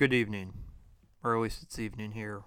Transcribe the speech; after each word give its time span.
Good 0.00 0.14
evening, 0.14 0.54
or 1.22 1.36
at 1.36 1.42
least 1.42 1.62
it's 1.62 1.78
evening 1.78 2.12
here. 2.12 2.40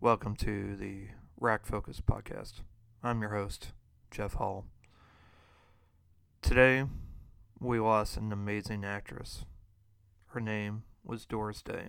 Welcome 0.00 0.36
to 0.36 0.76
the 0.76 1.08
Rack 1.40 1.66
Focus 1.66 2.00
podcast. 2.00 2.60
I'm 3.02 3.20
your 3.20 3.32
host, 3.32 3.72
Jeff 4.12 4.34
Hall. 4.34 4.64
Today, 6.40 6.84
we 7.58 7.80
lost 7.80 8.16
an 8.16 8.30
amazing 8.30 8.84
actress. 8.84 9.44
Her 10.26 10.40
name 10.40 10.84
was 11.02 11.26
Doris 11.26 11.62
Day. 11.62 11.86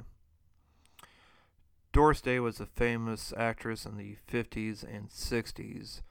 Doris 1.93 2.21
Day 2.21 2.39
was 2.39 2.59
a 2.59 2.65
famous 2.65 3.31
actress 3.37 3.85
in 3.85 3.95
the 3.95 4.17
50s 4.27 4.83
and 4.83 5.07
60s, 5.07 6.01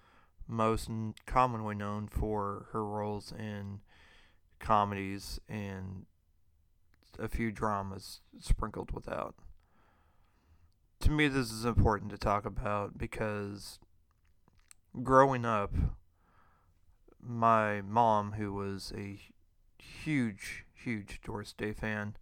most 0.47 0.89
commonly 1.27 1.75
known 1.75 2.07
for 2.07 2.69
her 2.71 2.85
roles 2.85 3.33
in 3.33 3.81
comedies 4.61 5.41
and 5.49 6.07
a 7.19 7.29
few 7.29 7.51
dramas 7.51 8.21
sprinkled 8.41 8.91
without. 8.93 9.35
To 11.01 11.11
me, 11.11 11.29
this 11.29 11.51
is 11.51 11.65
important 11.65 12.11
to 12.13 12.19
talk 12.19 12.47
about 12.47 12.97
because 12.97 13.79
growing 15.03 15.45
up, 15.45 15.73
my 17.21 17.83
mom, 17.83 18.33
who 18.33 18.53
was 18.53 18.93
a 18.97 19.21
huge, 19.79 20.65
huge 20.73 21.21
Doris 21.23 21.53
Day 21.53 21.73
fan, 21.73 22.17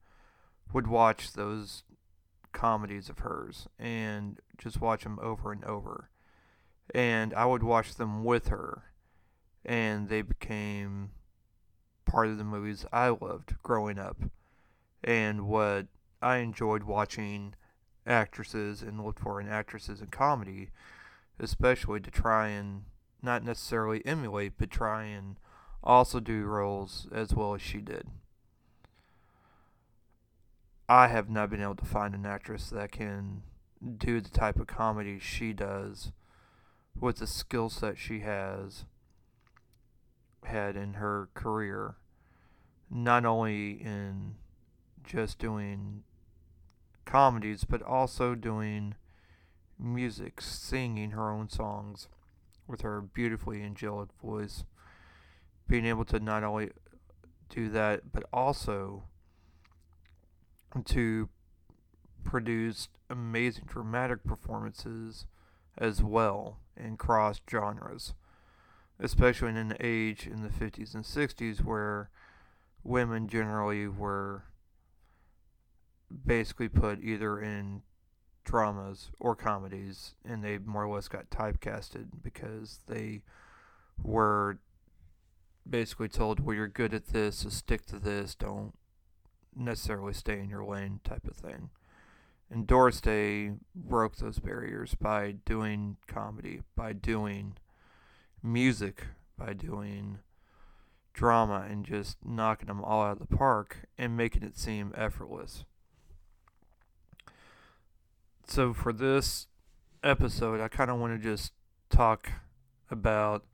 would 0.72 0.86
watch 0.86 1.32
those 1.32 1.84
comedies 2.52 3.08
of 3.08 3.20
hers 3.20 3.68
and 3.78 4.40
just 4.58 4.80
watch 4.80 5.04
them 5.04 5.18
over 5.22 5.52
and 5.52 5.64
over. 5.64 6.10
And 6.94 7.32
I 7.34 7.46
would 7.46 7.62
watch 7.62 7.94
them 7.94 8.24
with 8.24 8.48
her, 8.48 8.84
and 9.64 10.08
they 10.08 10.22
became 10.22 11.10
part 12.04 12.28
of 12.28 12.38
the 12.38 12.44
movies 12.44 12.84
I 12.92 13.08
loved 13.08 13.54
growing 13.62 13.98
up 13.98 14.16
and 15.04 15.46
what 15.46 15.86
I 16.20 16.38
enjoyed 16.38 16.84
watching 16.84 17.54
actresses 18.06 18.82
and 18.82 19.04
looked 19.04 19.20
for 19.20 19.40
in 19.40 19.48
actresses 19.48 20.00
in 20.00 20.08
comedy, 20.08 20.70
especially 21.38 22.00
to 22.00 22.10
try 22.10 22.48
and 22.48 22.84
not 23.22 23.44
necessarily 23.44 24.04
emulate, 24.04 24.54
but 24.58 24.70
try 24.70 25.04
and 25.04 25.36
also 25.82 26.20
do 26.20 26.44
roles 26.44 27.06
as 27.12 27.34
well 27.34 27.54
as 27.54 27.62
she 27.62 27.78
did. 27.78 28.08
I 30.88 31.08
have 31.08 31.30
not 31.30 31.50
been 31.50 31.62
able 31.62 31.76
to 31.76 31.84
find 31.84 32.14
an 32.14 32.26
actress 32.26 32.70
that 32.70 32.92
can 32.92 33.42
do 33.96 34.20
the 34.20 34.30
type 34.30 34.56
of 34.60 34.66
comedy 34.66 35.18
she 35.18 35.52
does 35.52 36.12
with 36.98 37.16
the 37.16 37.26
skill 37.26 37.68
set 37.68 37.98
she 37.98 38.20
has 38.20 38.84
had 40.44 40.76
in 40.76 40.94
her 40.94 41.28
career, 41.34 41.96
not 42.90 43.24
only 43.24 43.70
in 43.70 44.34
just 45.04 45.38
doing 45.38 46.04
comedies, 47.04 47.64
but 47.64 47.82
also 47.82 48.34
doing 48.34 48.94
music, 49.78 50.40
singing 50.40 51.10
her 51.10 51.30
own 51.30 51.48
songs 51.48 52.08
with 52.66 52.82
her 52.82 53.00
beautifully 53.00 53.62
angelic 53.62 54.08
voice. 54.22 54.64
Being 55.68 55.86
able 55.86 56.04
to 56.06 56.20
not 56.20 56.44
only 56.44 56.70
do 57.48 57.68
that, 57.70 58.12
but 58.12 58.24
also 58.32 59.04
to 60.86 61.28
produce 62.24 62.88
amazing 63.10 63.64
dramatic 63.66 64.24
performances 64.24 65.26
as 65.76 66.02
well 66.02 66.58
in 66.76 66.96
cross 66.96 67.40
genres, 67.50 68.14
especially 68.98 69.50
in 69.50 69.56
an 69.56 69.76
age 69.80 70.26
in 70.26 70.42
the 70.42 70.48
50s 70.48 70.94
and 70.94 71.04
60s 71.04 71.62
where 71.62 72.10
women 72.84 73.28
generally 73.28 73.86
were 73.86 74.44
basically 76.24 76.68
put 76.68 77.02
either 77.02 77.40
in 77.40 77.82
dramas 78.44 79.10
or 79.18 79.36
comedies, 79.36 80.14
and 80.24 80.42
they 80.42 80.58
more 80.58 80.84
or 80.84 80.94
less 80.94 81.08
got 81.08 81.30
typecasted 81.30 82.08
because 82.22 82.80
they 82.86 83.22
were 84.02 84.58
basically 85.68 86.08
told, 86.08 86.40
well, 86.40 86.56
you're 86.56 86.68
good 86.68 86.94
at 86.94 87.08
this, 87.08 87.36
so 87.36 87.48
stick 87.48 87.86
to 87.86 87.98
this, 87.98 88.34
don't 88.34 88.72
necessarily 89.54 90.12
stay 90.12 90.38
in 90.38 90.48
your 90.48 90.64
lane 90.64 91.00
type 91.04 91.26
of 91.26 91.36
thing. 91.36 91.70
And 92.50 92.66
Doris 92.66 93.00
Day 93.00 93.52
broke 93.74 94.16
those 94.16 94.38
barriers 94.38 94.94
by 94.94 95.36
doing 95.44 95.96
comedy, 96.06 96.62
by 96.76 96.92
doing 96.92 97.54
music, 98.42 99.06
by 99.38 99.54
doing 99.54 100.18
drama, 101.14 101.66
and 101.70 101.84
just 101.84 102.18
knocking 102.24 102.66
them 102.66 102.82
all 102.82 103.02
out 103.02 103.20
of 103.20 103.26
the 103.26 103.36
park 103.36 103.86
and 103.96 104.16
making 104.16 104.42
it 104.42 104.58
seem 104.58 104.92
effortless 104.96 105.64
so 108.46 108.72
for 108.72 108.92
this 108.92 109.46
episode, 110.02 110.60
I 110.60 110.68
kind 110.68 110.90
of 110.90 110.98
want 110.98 111.20
to 111.20 111.22
just 111.22 111.52
talk 111.90 112.30
about 112.90 113.44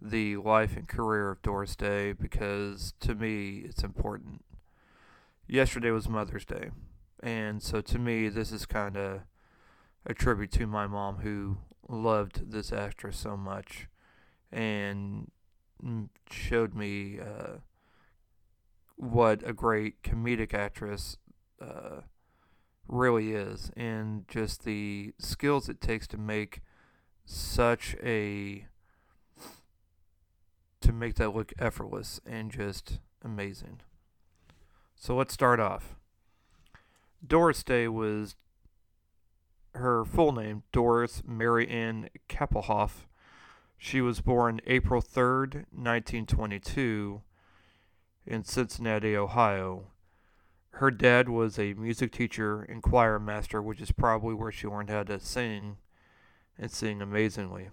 the 0.00 0.36
life 0.36 0.76
and 0.76 0.86
career 0.86 1.30
of 1.30 1.42
Doris 1.42 1.74
Day 1.74 2.12
because 2.12 2.94
to 3.00 3.14
me 3.14 3.62
it's 3.64 3.82
important. 3.82 4.44
Yesterday 5.46 5.90
was 5.90 6.08
Mother's 6.08 6.44
Day, 6.44 6.70
and 7.22 7.62
so 7.62 7.80
to 7.80 7.98
me 7.98 8.28
this 8.28 8.52
is 8.52 8.66
kind 8.66 8.96
of 8.96 9.20
a 10.06 10.14
tribute 10.14 10.52
to 10.52 10.66
my 10.66 10.86
mom 10.86 11.18
who 11.18 11.58
loved 11.88 12.52
this 12.52 12.72
actress 12.72 13.16
so 13.18 13.36
much 13.36 13.88
and 14.52 15.30
showed 16.30 16.74
me 16.74 17.18
uh, 17.20 17.58
what 18.96 19.46
a 19.46 19.52
great 19.52 20.02
comedic 20.02 20.54
actress 20.54 21.16
uh, 21.60 22.02
really 22.88 23.32
is, 23.32 23.70
and 23.76 24.26
just 24.28 24.64
the 24.64 25.12
skills 25.18 25.68
it 25.68 25.80
takes 25.80 26.06
to 26.08 26.16
make 26.18 26.62
such 27.24 27.94
a 28.02 28.66
to 30.80 30.92
make 30.92 31.16
that 31.16 31.34
look 31.34 31.52
effortless 31.58 32.20
and 32.24 32.50
just 32.50 33.00
amazing. 33.22 33.80
So 34.94 35.14
let's 35.16 35.34
start 35.34 35.60
off. 35.60 35.96
Doris 37.26 37.62
Day 37.62 37.88
was 37.88 38.36
her 39.74 40.04
full 40.04 40.32
name, 40.32 40.62
Doris 40.72 41.22
Mary 41.26 41.68
Ann 41.68 42.08
Kappelhoff. 42.28 43.06
She 43.76 44.00
was 44.00 44.20
born 44.20 44.60
April 44.66 45.02
3rd, 45.02 45.66
1922, 45.72 47.22
in 48.26 48.44
Cincinnati, 48.44 49.16
Ohio 49.16 49.92
her 50.78 50.92
dad 50.92 51.28
was 51.28 51.58
a 51.58 51.74
music 51.74 52.12
teacher 52.12 52.62
and 52.62 52.84
choir 52.84 53.18
master, 53.18 53.60
which 53.60 53.80
is 53.80 53.90
probably 53.90 54.32
where 54.32 54.52
she 54.52 54.68
learned 54.68 54.90
how 54.90 55.02
to 55.02 55.18
sing 55.18 55.76
and 56.56 56.70
sing 56.70 57.02
amazingly. 57.02 57.70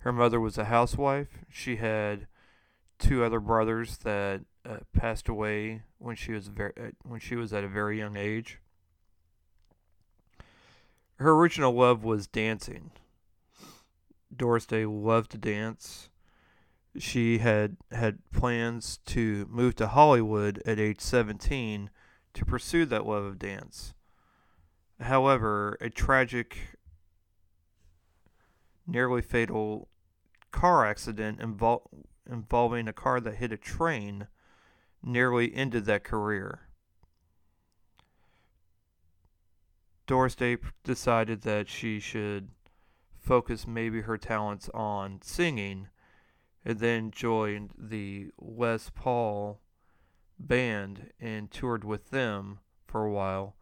Her 0.00 0.12
mother 0.12 0.38
was 0.38 0.58
a 0.58 0.66
housewife. 0.66 1.38
She 1.48 1.76
had 1.76 2.26
two 2.98 3.24
other 3.24 3.40
brothers 3.40 3.96
that 3.98 4.42
uh, 4.68 4.78
passed 4.92 5.30
away 5.30 5.80
when 5.96 6.14
she 6.14 6.32
was 6.32 6.48
very 6.48 6.72
uh, 6.78 6.90
when 7.04 7.20
she 7.20 7.36
was 7.36 7.54
at 7.54 7.64
a 7.64 7.68
very 7.68 7.96
young 7.96 8.18
age. 8.18 8.58
Her 11.16 11.30
original 11.30 11.72
love 11.72 12.04
was 12.04 12.26
dancing. 12.26 12.90
Doris 14.34 14.66
Day 14.66 14.84
loved 14.84 15.30
to 15.30 15.38
dance 15.38 16.10
she 16.98 17.38
had 17.38 17.76
had 17.90 18.18
plans 18.30 18.98
to 19.06 19.46
move 19.50 19.74
to 19.76 19.88
Hollywood 19.88 20.62
at 20.64 20.78
age 20.78 21.00
17 21.00 21.90
to 22.34 22.44
pursue 22.44 22.84
that 22.86 23.06
love 23.06 23.24
of 23.24 23.38
dance. 23.38 23.94
However, 25.00 25.76
a 25.80 25.90
tragic, 25.90 26.78
nearly 28.86 29.22
fatal 29.22 29.88
car 30.50 30.86
accident 30.86 31.38
invol- 31.38 31.88
involving 32.30 32.88
a 32.88 32.92
car 32.92 33.20
that 33.20 33.36
hit 33.36 33.52
a 33.52 33.56
train 33.56 34.28
nearly 35.02 35.54
ended 35.54 35.84
that 35.84 36.04
career. 36.04 36.60
Doris 40.06 40.34
Day 40.34 40.56
decided 40.84 41.42
that 41.42 41.68
she 41.68 41.98
should 41.98 42.48
focus 43.18 43.66
maybe 43.66 44.02
her 44.02 44.16
talents 44.16 44.70
on 44.72 45.20
singing 45.20 45.88
and 46.66 46.80
then 46.80 47.12
joined 47.12 47.70
the 47.78 48.26
Les 48.40 48.90
Paul 48.90 49.60
band 50.36 51.12
and 51.20 51.48
toured 51.48 51.84
with 51.84 52.10
them 52.10 52.58
for 52.88 53.04
a 53.04 53.10
while 53.10 53.54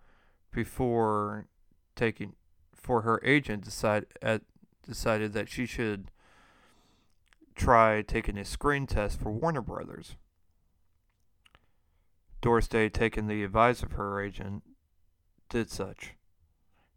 before 0.50 1.46
taking 1.94 2.34
for 2.74 3.02
her 3.02 3.20
agent 3.22 3.62
decide 3.62 4.06
at 4.22 4.40
decided 4.82 5.34
that 5.34 5.50
she 5.50 5.66
should 5.66 6.10
try 7.54 8.00
taking 8.00 8.38
a 8.38 8.44
screen 8.44 8.86
test 8.86 9.20
for 9.20 9.30
Warner 9.30 9.60
Brothers. 9.60 10.16
Doris 12.40 12.68
Day, 12.68 12.88
taking 12.88 13.26
the 13.26 13.44
advice 13.44 13.82
of 13.82 13.92
her 13.92 14.20
agent, 14.20 14.62
did 15.50 15.70
such 15.70 16.14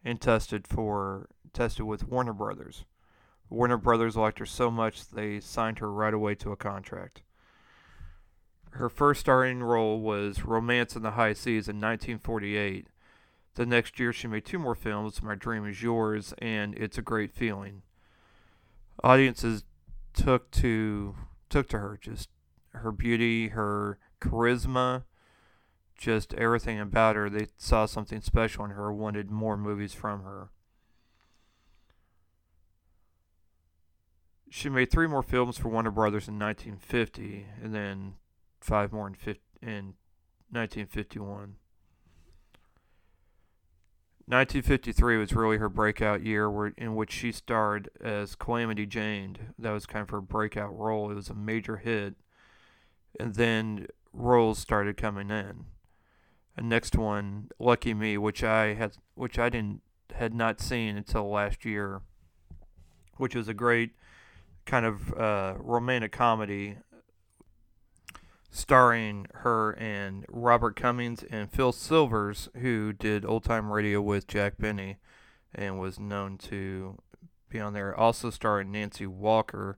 and 0.05 0.21
tested 0.21 0.67
for 0.67 1.27
tested 1.51 1.85
with 1.85 2.07
Warner 2.07 2.33
Brothers. 2.33 2.85
Warner 3.49 3.77
Brothers 3.77 4.15
liked 4.15 4.39
her 4.39 4.45
so 4.45 4.69
much 4.69 5.09
they 5.09 5.39
signed 5.39 5.79
her 5.79 5.91
right 5.91 6.13
away 6.13 6.35
to 6.35 6.51
a 6.51 6.57
contract. 6.57 7.21
Her 8.71 8.89
first 8.89 9.21
starring 9.21 9.63
role 9.63 9.99
was 9.99 10.45
Romance 10.45 10.95
in 10.95 11.01
the 11.01 11.11
High 11.11 11.33
Seas 11.33 11.67
in 11.67 11.77
1948. 11.77 12.87
The 13.55 13.65
next 13.65 13.99
year, 13.99 14.13
she 14.13 14.27
made 14.27 14.45
two 14.45 14.59
more 14.59 14.75
films, 14.75 15.23
My 15.23 15.33
Dream 15.33 15.65
Is 15.65 15.81
Yours 15.81 16.33
and 16.39 16.75
It's 16.75 16.97
a 16.97 17.01
Great 17.01 17.31
Feeling. 17.31 17.81
Audiences 19.03 19.63
took 20.13 20.51
to 20.51 21.15
took 21.49 21.69
to 21.69 21.79
her 21.79 21.97
just 21.99 22.29
her 22.73 22.91
beauty, 22.91 23.49
her 23.49 23.97
charisma, 24.21 25.03
just 25.97 26.33
everything 26.35 26.79
about 26.79 27.15
her. 27.15 27.29
They 27.29 27.47
saw 27.57 27.85
something 27.85 28.21
special 28.21 28.65
in 28.65 28.71
her, 28.71 28.91
wanted 28.91 29.31
more 29.31 29.57
movies 29.57 29.93
from 29.93 30.23
her. 30.23 30.49
She 34.49 34.69
made 34.69 34.91
three 34.91 35.07
more 35.07 35.23
films 35.23 35.57
for 35.57 35.69
Warner 35.69 35.91
Brothers 35.91 36.27
in 36.27 36.39
1950, 36.39 37.45
and 37.61 37.73
then 37.75 38.15
five 38.61 38.93
more 38.93 39.07
in, 39.07 39.15
in 39.61 39.93
1951. 40.51 41.55
1953 44.29 45.17
was 45.17 45.33
really 45.33 45.57
her 45.57 45.69
breakout 45.69 46.21
year, 46.21 46.49
where, 46.49 46.73
in 46.77 46.95
which 46.95 47.11
she 47.11 47.31
starred 47.31 47.89
as 48.01 48.35
Calamity 48.35 48.85
Jane. 48.85 49.37
That 49.57 49.71
was 49.71 49.85
kind 49.85 50.03
of 50.03 50.09
her 50.09 50.19
breakout 50.19 50.77
role. 50.77 51.09
It 51.09 51.15
was 51.15 51.29
a 51.29 51.33
major 51.33 51.77
hit, 51.77 52.15
and 53.19 53.35
then 53.35 53.87
roles 54.11 54.59
started 54.59 54.97
coming 54.97 55.29
in. 55.29 55.65
And 56.57 56.67
next 56.67 56.97
one, 56.97 57.49
Lucky 57.59 57.93
Me, 57.93 58.17
which 58.17 58.43
I 58.43 58.73
had, 58.73 58.97
which 59.15 59.39
I 59.39 59.47
didn't 59.49 59.81
had 60.13 60.33
not 60.33 60.59
seen 60.59 60.97
until 60.97 61.29
last 61.29 61.63
year, 61.63 62.01
which 63.17 63.35
was 63.35 63.47
a 63.47 63.53
great 63.53 63.91
kind 64.67 64.85
of 64.85 65.13
uh, 65.13 65.55
romantic 65.57 66.11
comedy 66.11 66.77
starring 68.51 69.27
her 69.33 69.71
and 69.71 70.25
Robert 70.29 70.75
Cummings 70.75 71.23
and 71.29 71.51
Phil 71.51 71.71
Silvers, 71.71 72.49
who 72.57 72.93
did 72.93 73.25
old 73.25 73.43
time 73.43 73.71
radio 73.71 74.01
with 74.01 74.27
Jack 74.27 74.57
Benny 74.57 74.97
and 75.55 75.79
was 75.79 75.99
known 75.99 76.37
to 76.37 76.97
be 77.49 77.59
on 77.59 77.73
there. 77.73 77.95
Also 77.95 78.29
starring 78.29 78.71
Nancy 78.71 79.07
Walker, 79.07 79.77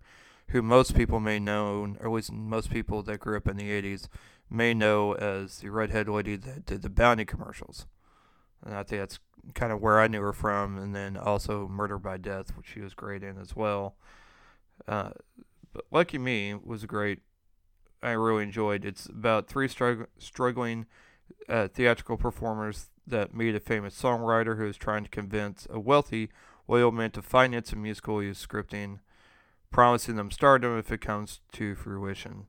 who 0.50 0.62
most 0.62 0.96
people 0.96 1.20
may 1.20 1.40
know, 1.40 1.96
or 2.00 2.08
at 2.08 2.14
least 2.14 2.32
most 2.32 2.70
people 2.70 3.04
that 3.04 3.20
grew 3.20 3.38
up 3.38 3.48
in 3.48 3.58
the 3.58 3.70
80s, 3.70 4.08
may 4.50 4.74
know 4.74 5.14
as 5.14 5.60
the 5.60 5.70
redhead 5.70 6.10
lady 6.10 6.36
that 6.36 6.66
did 6.66 6.82
the 6.82 6.90
Bounty 6.90 7.26
commercials. 7.26 7.86
And 8.66 8.74
I 8.74 8.84
think 8.84 9.02
that's 9.02 9.20
kind 9.54 9.72
of 9.72 9.82
where 9.82 10.00
I 10.00 10.08
knew 10.08 10.22
her 10.22 10.34
from. 10.34 10.78
And 10.78 10.96
then 10.96 11.16
also 11.16 11.68
Murder 11.68 12.00
by 12.00 12.18
Death, 12.18 12.58
which 12.58 12.68
she 12.74 12.82
was 12.82 12.94
great 12.94 13.24
in 13.24 13.38
as 13.38 13.56
well. 13.56 13.96
Uh, 14.88 15.12
but 15.74 15.86
Lucky 15.92 16.18
Me 16.18 16.54
was 16.54 16.86
great. 16.86 17.20
I 18.02 18.12
really 18.12 18.44
enjoyed. 18.44 18.86
It's 18.86 19.06
about 19.08 19.48
three 19.48 19.68
strugg- 19.68 20.08
struggling 20.18 20.86
uh, 21.48 21.68
theatrical 21.68 22.18
performers 22.18 22.90
that 23.06 23.34
meet 23.34 23.56
a 23.56 23.60
famous 23.60 24.00
songwriter 24.00 24.58
who 24.58 24.68
is 24.68 24.78
trying 24.78 25.04
to 25.04 25.10
convince 25.10 25.68
a 25.70 25.80
wealthy 25.80 26.30
oil 26.70 26.92
man 26.92 27.12
to 27.12 27.22
finance 27.22 27.72
a 27.74 27.76
musical 27.76 28.20
he 28.20 28.30
is 28.30 28.46
scripting, 28.46 29.00
promising 29.72 30.16
them 30.16 30.32
stardom 30.32 30.78
if 30.78 30.92
it 30.92 31.02
comes 31.02 31.42
to 31.54 31.76
fruition. 31.76 32.48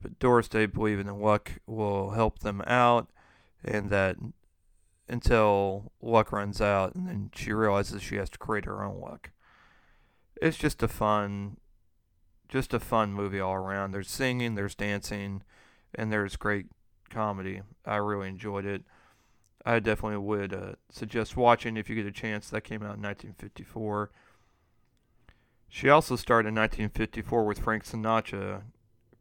But 0.00 0.18
Doris 0.18 0.48
Day 0.48 0.66
believing 0.66 1.08
in 1.08 1.20
luck 1.20 1.52
will 1.66 2.10
help 2.10 2.40
them 2.40 2.62
out, 2.66 3.08
and 3.64 3.88
that 3.90 4.16
until 5.08 5.92
luck 6.02 6.32
runs 6.32 6.60
out, 6.60 6.94
and 6.94 7.08
then 7.08 7.30
she 7.34 7.52
realizes 7.52 8.02
she 8.02 8.16
has 8.16 8.28
to 8.30 8.38
create 8.38 8.66
her 8.66 8.84
own 8.84 9.00
luck. 9.00 9.30
It's 10.40 10.56
just 10.56 10.82
a 10.82 10.88
fun 10.88 11.56
just 12.48 12.72
a 12.72 12.80
fun 12.80 13.12
movie 13.12 13.40
all 13.40 13.54
around. 13.54 13.92
There's 13.92 14.10
singing, 14.10 14.54
there's 14.54 14.74
dancing, 14.74 15.42
and 15.94 16.12
there's 16.12 16.36
great 16.36 16.66
comedy. 17.10 17.62
I 17.84 17.96
really 17.96 18.28
enjoyed 18.28 18.64
it. 18.64 18.82
I 19.64 19.80
definitely 19.80 20.18
would 20.18 20.54
uh, 20.54 20.72
suggest 20.90 21.36
watching 21.36 21.76
if 21.76 21.90
you 21.90 21.96
get 21.96 22.06
a 22.06 22.12
chance. 22.12 22.48
That 22.48 22.62
came 22.62 22.82
out 22.82 22.96
in 22.96 23.02
1954. 23.02 24.10
She 25.68 25.88
also 25.88 26.14
starred 26.14 26.46
in 26.46 26.54
1954 26.54 27.44
with 27.44 27.58
Frank 27.58 27.84
Sinatra, 27.84 28.62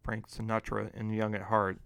Frank 0.04 0.30
Sinatra 0.30 0.94
in 0.94 1.10
Young 1.10 1.34
at 1.34 1.44
Heart. 1.44 1.80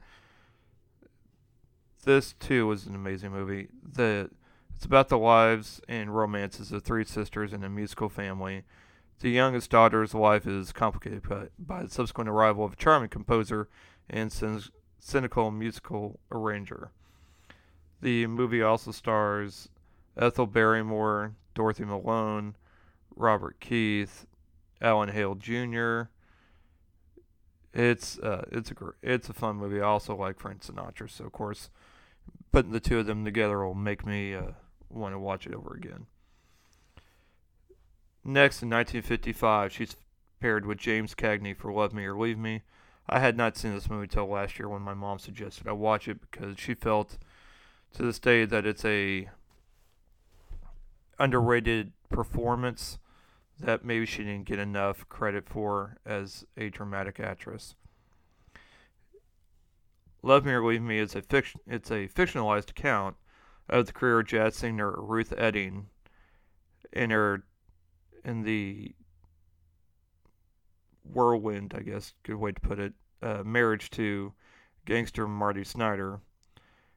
This 2.04 2.34
too 2.34 2.68
was 2.68 2.86
an 2.86 2.96
amazing 2.96 3.32
movie. 3.32 3.70
The 3.82 4.30
it's 4.76 4.86
about 4.86 5.10
the 5.10 5.18
lives 5.18 5.82
and 5.90 6.16
romances 6.16 6.72
of 6.72 6.84
three 6.84 7.04
sisters 7.04 7.52
in 7.52 7.66
a 7.66 7.70
musical 7.70 8.08
family 8.08 8.64
the 9.20 9.30
youngest 9.30 9.70
daughter's 9.70 10.14
life 10.14 10.48
is 10.48 10.72
complicated 10.72 11.28
by, 11.28 11.48
by 11.58 11.84
the 11.84 11.90
subsequent 11.90 12.30
arrival 12.30 12.64
of 12.66 12.74
a 12.74 12.78
charming 12.78 13.10
composer 13.10 13.68
and 14.10 14.32
cyn- 14.32 14.72
cynical 14.98 15.52
musical 15.52 16.20
arranger. 16.32 16.92
The 18.02 18.28
movie 18.28 18.62
also 18.62 18.92
stars 18.92 19.70
Ethel 20.18 20.48
Barrymore, 20.48 21.36
Dorothy 21.54 21.86
Malone, 21.86 22.56
Robert 23.16 23.60
Keith, 23.60 24.26
Alan 24.82 25.10
Hale 25.10 25.36
Jr. 25.36 26.04
It's 27.74 28.18
uh, 28.20 28.46
it's 28.52 28.72
a 28.72 28.74
gr- 28.74 28.90
it's 29.04 29.30
a 29.30 29.34
fun 29.34 29.58
movie. 29.58 29.80
I 29.82 29.86
also 29.86 30.16
like 30.16 30.40
Frank 30.40 30.62
Sinatra, 30.62 31.10
so 31.10 31.26
of 31.26 31.32
course, 31.32 31.70
putting 32.52 32.72
the 32.72 32.80
two 32.80 33.00
of 33.00 33.06
them 33.06 33.26
together 33.26 33.64
will 33.64 33.76
make 33.76 34.06
me 34.06 34.34
uh, 34.34 34.52
want 34.90 35.14
to 35.14 35.20
watch 35.20 35.46
it 35.46 35.54
over 35.54 35.76
again. 35.76 36.08
Next, 38.24 38.62
in 38.62 38.70
1955, 38.70 39.72
she's 39.72 39.96
paired 40.40 40.66
with 40.66 40.78
James 40.78 41.16
Cagney 41.16 41.56
for 41.56 41.72
Love 41.72 41.94
Me 41.94 42.06
or 42.06 42.18
Leave 42.18 42.38
Me. 42.38 42.64
I 43.08 43.20
had 43.20 43.38
not 43.38 43.58
seen 43.58 43.74
this 43.74 43.90
movie 43.90 44.08
till 44.08 44.28
last 44.28 44.60
year 44.60 44.70
when 44.70 44.82
my 44.82 44.94
mom 44.94 45.20
suggested 45.20 45.68
I 45.68 45.72
watch 45.72 46.08
it 46.08 46.20
because 46.22 46.60
she 46.60 46.76
felt 46.76 47.18
to 47.94 48.04
this 48.04 48.20
day 48.20 48.46
that 48.46 48.66
it's 48.66 48.86
a 48.86 49.30
underrated 51.18 51.92
performance 52.10 53.00
that 53.60 53.84
maybe 53.84 54.06
she 54.06 54.24
didn't 54.24 54.46
get 54.46 54.60
enough 54.60 55.08
credit 55.10 55.50
for 55.50 55.98
as 56.06 56.46
a 56.56 56.70
dramatic 56.70 57.20
actress. 57.20 57.76
Love 60.22 60.46
Me 60.46 60.52
or 60.52 60.66
Leave 60.66 60.82
Me 60.82 61.00
is 61.00 61.16
a 61.16 61.22
fiction 61.22 61.62
it's 61.66 61.90
a 61.90 62.08
fictionalized 62.08 62.70
account 62.70 63.16
of 63.68 63.88
the 63.88 63.94
career 63.94 64.20
of 64.20 64.28
jazz 64.28 64.56
singer 64.56 64.94
Ruth 64.98 65.34
Etting 65.38 65.86
in 66.92 67.10
her 67.10 67.44
in 68.30 68.44
the 68.44 68.94
whirlwind, 71.04 71.74
I 71.76 71.82
guess, 71.82 72.14
good 72.24 72.36
way 72.36 72.52
to 72.52 72.62
put 72.62 72.80
it, 72.80 72.94
uh, 73.22 73.44
marriage 73.44 73.90
to 73.92 74.34
gangster 74.86 75.28
Marty 75.28 75.64
Snyder, 75.64 76.22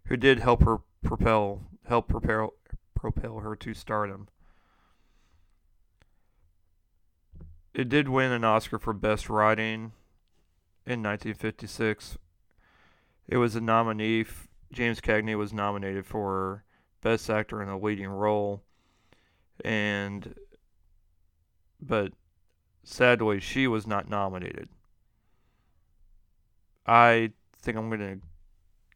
who 0.07 0.17
did 0.17 0.41
help 0.41 0.63
her 0.63 0.79
propel 1.03 1.63
help 1.89 2.09
propel 2.09 2.53
propel 2.95 3.41
her 3.41 3.57
to 3.57 3.75
stardom. 3.75 4.29
It 7.75 7.89
did 7.89 8.09
win 8.09 8.31
an 8.31 8.45
Oscar 8.45 8.79
for 8.79 8.93
Best 8.93 9.31
Writing 9.31 9.93
in 10.87 11.03
1956. 11.03 12.19
It 13.27 13.39
was 13.39 13.57
a 13.57 13.61
nominee. 13.61 14.27
James 14.71 15.01
Cagney 15.01 15.37
was 15.37 15.53
nominated 15.53 16.05
for 16.05 16.65
Best 17.01 17.31
Actor 17.31 17.63
in 17.63 17.71
a 17.71 17.79
Leading 17.79 18.09
Role, 18.09 18.63
and 19.65 20.35
but 21.83 22.13
sadly, 22.85 23.41
she 23.41 23.67
was 23.67 23.87
not 23.87 24.09
nominated. 24.09 24.69
I 26.87 27.33
think 27.61 27.77
I'm 27.77 27.89
going 27.89 28.01
to 28.01 28.27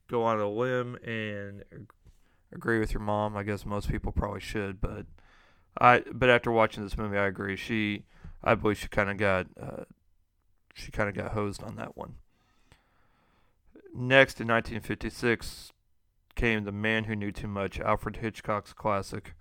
go 0.09 0.23
on 0.23 0.41
a 0.41 0.49
limb 0.49 0.97
and 1.05 1.65
agree 2.53 2.79
with 2.79 2.93
your 2.93 3.03
mom. 3.03 3.37
I 3.37 3.43
guess 3.43 3.67
most 3.67 3.91
people 3.91 4.13
probably 4.13 4.41
should, 4.41 4.81
but 4.81 5.07
I 5.79 6.03
but 6.13 6.31
after 6.31 6.51
watching 6.51 6.83
this 6.83 6.97
movie, 6.97 7.19
I 7.19 7.27
agree. 7.27 7.57
She, 7.57 8.05
I 8.43 8.55
believe, 8.55 8.79
she 8.79 8.89
kind 8.89 9.11
of 9.11 9.19
got 9.19 9.47
uh, 9.61 9.85
she 10.75 10.91
kind 10.91 11.09
of 11.09 11.15
got 11.15 11.33
hosed 11.33 11.63
on 11.63 11.77
that 11.77 11.97
one. 11.97 12.15
Next, 13.95 14.41
in 14.41 14.49
1956, 14.49 15.73
came 16.35 16.65
The 16.65 16.73
Man 16.73 17.05
Who 17.05 17.17
Knew 17.17 17.33
Too 17.33 17.49
Much, 17.49 17.81
Alfred 17.81 18.17
Hitchcock's 18.17 18.75
classic, 18.75 19.35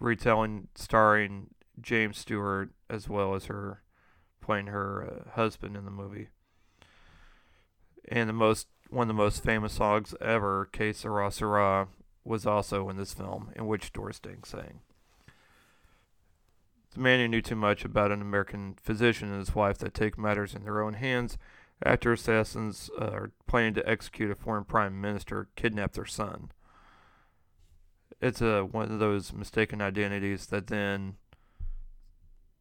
retelling 0.00 0.68
starring 0.74 1.48
James 1.80 2.18
Stewart 2.18 2.70
as 2.88 3.08
well 3.08 3.34
as 3.34 3.46
her 3.46 3.82
playing 4.40 4.68
her 4.68 5.24
uh, 5.26 5.30
husband 5.32 5.76
in 5.76 5.84
the 5.84 5.90
movie. 5.90 6.28
And 8.08 8.28
the 8.28 8.34
most 8.34 8.68
one 8.88 9.04
of 9.04 9.08
the 9.08 9.14
most 9.14 9.42
famous 9.42 9.72
songs 9.72 10.14
ever, 10.20 10.68
Que 10.72 10.92
was 12.24 12.46
also 12.46 12.88
in 12.88 12.96
this 12.96 13.12
film, 13.12 13.50
in 13.56 13.66
which 13.66 13.92
Doris 13.92 14.20
Day 14.20 14.36
sang. 14.44 14.80
The 16.94 17.00
man 17.00 17.20
who 17.20 17.28
knew 17.28 17.42
too 17.42 17.56
much 17.56 17.84
about 17.84 18.12
an 18.12 18.22
American 18.22 18.76
physician 18.80 19.28
and 19.30 19.38
his 19.38 19.54
wife 19.54 19.78
that 19.78 19.92
take 19.92 20.16
matters 20.16 20.54
in 20.54 20.64
their 20.64 20.82
own 20.82 20.94
hands 20.94 21.36
after 21.84 22.12
assassins 22.12 22.88
uh, 22.98 23.04
are 23.04 23.32
planning 23.46 23.74
to 23.74 23.88
execute 23.88 24.30
a 24.30 24.34
foreign 24.34 24.64
prime 24.64 25.00
minister 25.00 25.48
kidnap 25.56 25.92
their 25.92 26.06
son. 26.06 26.50
It's 28.20 28.40
a 28.40 28.62
one 28.62 28.90
of 28.90 28.98
those 28.98 29.32
mistaken 29.32 29.82
identities 29.82 30.46
that 30.46 30.68
then 30.68 31.16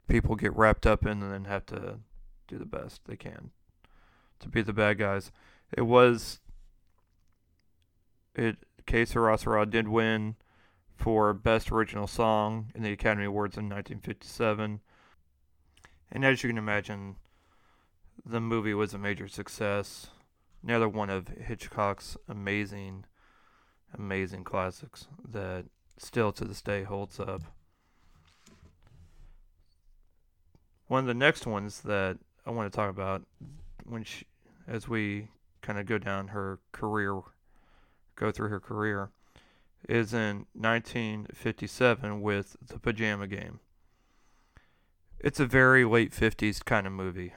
people 0.07 0.35
get 0.35 0.55
wrapped 0.55 0.85
up 0.85 1.05
in 1.05 1.21
and 1.21 1.31
then 1.31 1.45
have 1.45 1.65
to 1.67 1.99
do 2.47 2.57
the 2.57 2.65
best 2.65 3.01
they 3.05 3.15
can 3.15 3.51
to 4.39 4.47
be 4.47 4.61
the 4.61 4.73
bad 4.73 4.97
guys. 4.97 5.31
It 5.75 5.83
was 5.83 6.39
it 8.35 8.57
Sera 8.87 9.65
did 9.65 9.87
win 9.87 10.35
for 10.95 11.33
Best 11.33 11.71
Original 11.71 12.07
Song 12.07 12.71
in 12.75 12.83
the 12.83 12.91
Academy 12.91 13.25
Awards 13.25 13.57
in 13.57 13.65
1957. 13.65 14.79
And 16.11 16.25
as 16.25 16.43
you 16.43 16.49
can 16.49 16.57
imagine, 16.57 17.15
the 18.25 18.39
movie 18.39 18.73
was 18.73 18.93
a 18.93 18.97
major 18.97 19.27
success. 19.27 20.07
Another 20.63 20.87
one 20.87 21.09
of 21.09 21.27
Hitchcock's 21.27 22.15
amazing, 22.27 23.05
amazing 23.97 24.43
classics 24.43 25.07
that 25.29 25.65
still 25.97 26.31
to 26.33 26.45
this 26.45 26.61
day 26.61 26.83
holds 26.83 27.19
up. 27.19 27.41
One 30.87 30.99
of 30.99 31.07
the 31.07 31.13
next 31.13 31.47
ones 31.47 31.81
that 31.81 32.17
I 32.45 32.51
want 32.51 32.71
to 32.71 32.75
talk 32.75 32.89
about 32.89 33.23
when 33.85 34.03
she, 34.03 34.25
as 34.67 34.87
we 34.87 35.29
kind 35.61 35.79
of 35.79 35.85
go 35.85 35.97
down 35.97 36.29
her 36.29 36.59
career, 36.71 37.21
go 38.15 38.31
through 38.31 38.49
her 38.49 38.59
career, 38.59 39.09
is 39.89 40.13
in 40.13 40.45
1957 40.53 42.21
with 42.21 42.55
The 42.67 42.79
Pajama 42.79 43.27
Game. 43.27 43.59
It's 45.19 45.39
a 45.39 45.45
very 45.45 45.85
late 45.85 46.11
50s 46.11 46.63
kind 46.63 46.85
of 46.85 46.93
movie. 46.93 47.33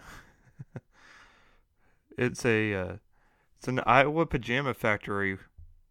it's 2.18 2.44
a 2.44 2.74
uh, 2.74 2.92
it's 3.56 3.68
an 3.68 3.80
Iowa 3.86 4.26
pajama 4.26 4.74
factory 4.74 5.38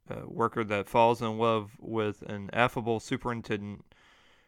uh, 0.09 0.21
worker 0.27 0.63
that 0.63 0.87
falls 0.87 1.21
in 1.21 1.37
love 1.37 1.71
with 1.79 2.21
an 2.21 2.49
affable 2.53 2.99
superintendent 2.99 3.83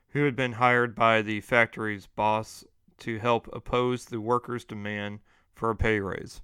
who 0.10 0.26
had 0.26 0.36
been 0.36 0.54
hired 0.54 0.96
by 0.96 1.22
the 1.22 1.42
factory's 1.42 2.08
boss 2.08 2.64
to 3.02 3.20
help 3.20 3.50
oppose 3.54 4.06
the 4.06 4.22
workers' 4.22 4.66
demand 4.66 5.20
for 5.54 5.70
a 5.70 5.76
pay 5.76 6.00
raise. 6.00 6.42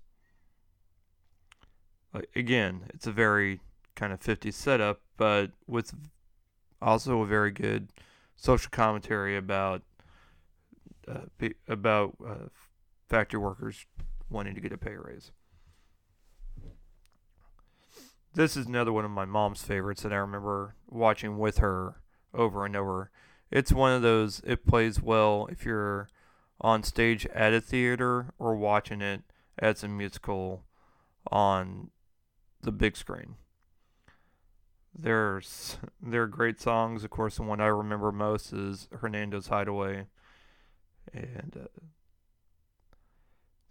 again, 2.35 2.83
it's 2.93 3.07
a 3.07 3.11
very 3.11 3.59
kind 3.95 4.13
of 4.13 4.19
50s 4.19 4.53
setup, 4.53 5.01
but 5.17 5.51
with 5.67 5.93
also 6.81 7.21
a 7.21 7.25
very 7.25 7.51
good 7.51 7.89
social 8.35 8.69
commentary 8.71 9.35
about 9.35 9.81
uh, 11.07 11.49
about 11.67 12.15
uh, 12.25 12.47
factory 13.07 13.39
workers 13.39 13.85
wanting 14.29 14.55
to 14.55 14.61
get 14.61 14.71
a 14.71 14.77
pay 14.77 14.95
raise. 14.95 15.31
This 18.33 18.57
is 18.57 18.65
another 18.65 18.91
one 18.91 19.05
of 19.05 19.11
my 19.11 19.25
mom's 19.25 19.61
favorites 19.61 20.01
that 20.01 20.11
I 20.11 20.17
remember 20.17 20.75
watching 20.89 21.37
with 21.37 21.59
her 21.59 22.01
over 22.33 22.65
and 22.65 22.75
over. 22.75 23.09
It's 23.49 23.71
one 23.71 23.93
of 23.93 24.01
those 24.01 24.41
it 24.45 24.65
plays 24.65 25.01
well 25.01 25.47
if 25.49 25.63
you're 25.63 26.09
on 26.61 26.83
stage 26.83 27.25
at 27.27 27.53
a 27.53 27.61
theater 27.61 28.33
or 28.39 28.55
watching 28.55 29.01
it 29.01 29.21
as 29.59 29.83
a 29.83 29.87
musical 29.87 30.63
on 31.31 31.89
the 32.61 32.71
big 32.71 32.95
screen. 32.95 33.35
There's 34.97 35.77
there 36.01 36.23
are 36.23 36.27
great 36.27 36.61
songs. 36.61 37.03
Of 37.03 37.09
course, 37.09 37.35
the 37.35 37.43
one 37.43 37.59
I 37.59 37.67
remember 37.67 38.11
most 38.11 38.53
is 38.53 38.87
Hernando's 38.91 39.47
Hideaway, 39.47 40.05
and 41.13 41.57
uh, 41.59 41.81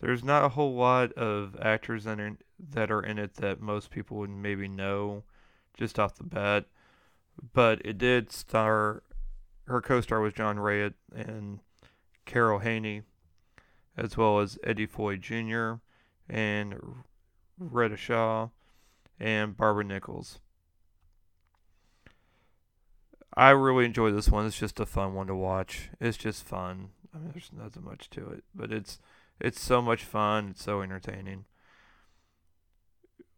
there's 0.01 0.23
not 0.23 0.45
a 0.45 0.51
whole 0.51 0.75
lot 0.75 1.13
of 1.15 1.57
actors 1.63 2.05
that 2.05 2.21
are, 2.21 2.37
that 2.59 2.91
are 2.91 3.03
in 3.03 3.19
it 3.19 3.37
that 3.37 3.61
most 3.63 3.91
people 3.91 4.19
would 4.19 4.31
maybe 4.31 4.69
know 4.69 5.23
just 5.75 5.99
off 5.99 6.17
the 6.17 6.25
bat. 6.25 6.67
But 7.55 7.81
it 7.87 7.97
did 7.97 8.31
star 8.31 9.03
her 9.67 9.81
co-star 9.81 10.21
was 10.21 10.35
John 10.35 10.57
Raitt 10.57 10.93
and 11.15 11.61
Carol 12.25 12.61
Haney, 12.61 13.03
as 13.97 14.17
well 14.17 14.41
as 14.41 14.59
Eddie 14.65 14.87
Floyd 14.87 15.23
Jr. 15.23 15.75
and 16.29 16.75
Reta 17.61 17.97
Shaw 17.97 18.49
and 19.19 19.57
Barbara 19.57 19.85
Nichols. 19.85 20.41
I 23.37 23.51
really 23.51 23.85
enjoy 23.85 24.13
this 24.13 24.29
one. 24.29 24.47
It's 24.47 24.59
just 24.59 24.79
a 24.79 24.87
fun 24.87 25.15
one 25.15 25.27
to 25.27 25.35
watch. 25.35 25.91
It's 26.01 26.17
just 26.17 26.45
fun. 26.45 26.91
I 27.13 27.19
mean, 27.19 27.31
there's 27.33 27.51
nothing 27.53 27.85
much 27.85 28.09
to 28.11 28.31
it, 28.31 28.45
but 28.55 28.73
it's 28.73 28.99
it's 29.41 29.61
so 29.61 29.83
much 29.83 30.05
fun. 30.05 30.51
It's 30.51 30.63
so 30.63 30.83
entertaining. 30.83 31.45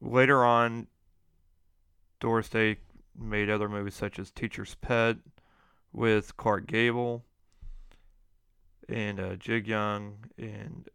Later 0.01 0.45
on, 0.45 0.89
Doris 2.21 2.51
Day 2.51 2.79
made 3.19 3.49
other 3.49 3.69
movies 3.69 3.95
such 3.95 4.19
as 4.19 4.31
Teacher's 4.31 4.75
Pet 4.75 5.17
with 5.93 6.37
Clark 6.37 6.67
Gable 6.67 7.25
and 8.89 9.21
uh, 9.21 9.37
Gig 9.37 9.67
Young 9.67 10.19
and 10.39 10.89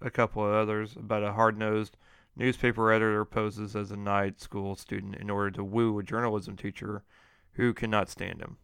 a 0.00 0.10
couple 0.10 0.44
of 0.44 0.52
others 0.52 0.96
about 0.96 1.22
a 1.22 1.32
hard-nosed 1.32 1.96
newspaper 2.36 2.92
editor 2.92 3.24
poses 3.24 3.76
as 3.76 3.90
a 3.90 3.96
night 3.96 4.40
school 4.40 4.74
student 4.74 5.16
in 5.16 5.28
order 5.28 5.50
to 5.50 5.64
woo 5.64 5.98
a 5.98 6.02
journalism 6.02 6.56
teacher 6.56 7.02
who 7.52 7.74
cannot 7.74 8.08
stand 8.08 8.40
him. 8.40 8.56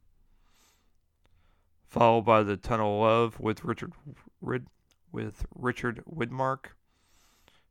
Followed 1.87 2.23
by 2.23 2.43
the 2.43 2.57
Tunnel 2.57 2.97
of 2.97 3.01
Love 3.01 3.41
with 3.41 3.65
Richard 3.65 3.93
Rid- 4.41 4.69
with 5.13 5.47
Richard 5.55 6.03
Widmark. 6.11 6.73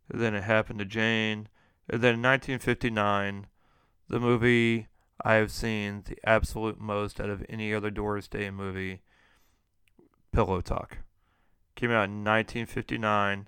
And 0.10 0.22
then 0.22 0.36
it 0.36 0.44
happened 0.44 0.80
to 0.80 0.86
Jane. 0.86 1.48
And 1.90 2.02
then 2.02 2.16
in 2.16 2.22
1959, 2.22 3.48
the 4.08 4.20
movie 4.20 4.88
I 5.24 5.36
have 5.36 5.52
seen 5.52 6.04
the 6.06 6.18
absolute 6.24 6.80
most 6.80 7.20
out 7.20 7.30
of 7.30 7.46
any 7.50 7.74
other 7.74 7.90
Doris 7.90 8.28
Day 8.28 8.50
movie, 8.52 9.02
Pillow 10.36 10.60
Talk. 10.60 10.98
Came 11.76 11.92
out 11.92 12.10
in 12.10 12.26
1959, 12.26 13.48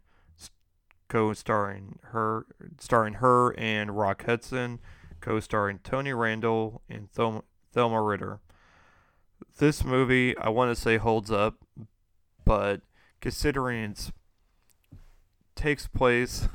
co-starring 1.10 2.00
her, 2.02 2.46
starring 2.80 3.16
her 3.16 3.54
and 3.60 3.98
Rock 3.98 4.26
Hudson, 4.26 4.80
co-starring 5.20 5.80
Tony 5.84 6.14
Randall 6.14 6.82
and 6.90 7.12
Thelma, 7.12 7.44
Thelma 7.74 8.02
Ritter. 8.02 8.40
This 9.58 9.84
movie, 9.84 10.38
I 10.38 10.48
want 10.48 10.74
to 10.74 10.82
say, 10.82 10.96
holds 10.96 11.30
up, 11.30 11.56
but 12.46 12.84
considering 13.20 13.92
it 13.92 14.12
takes 15.56 15.88
place 15.88 16.48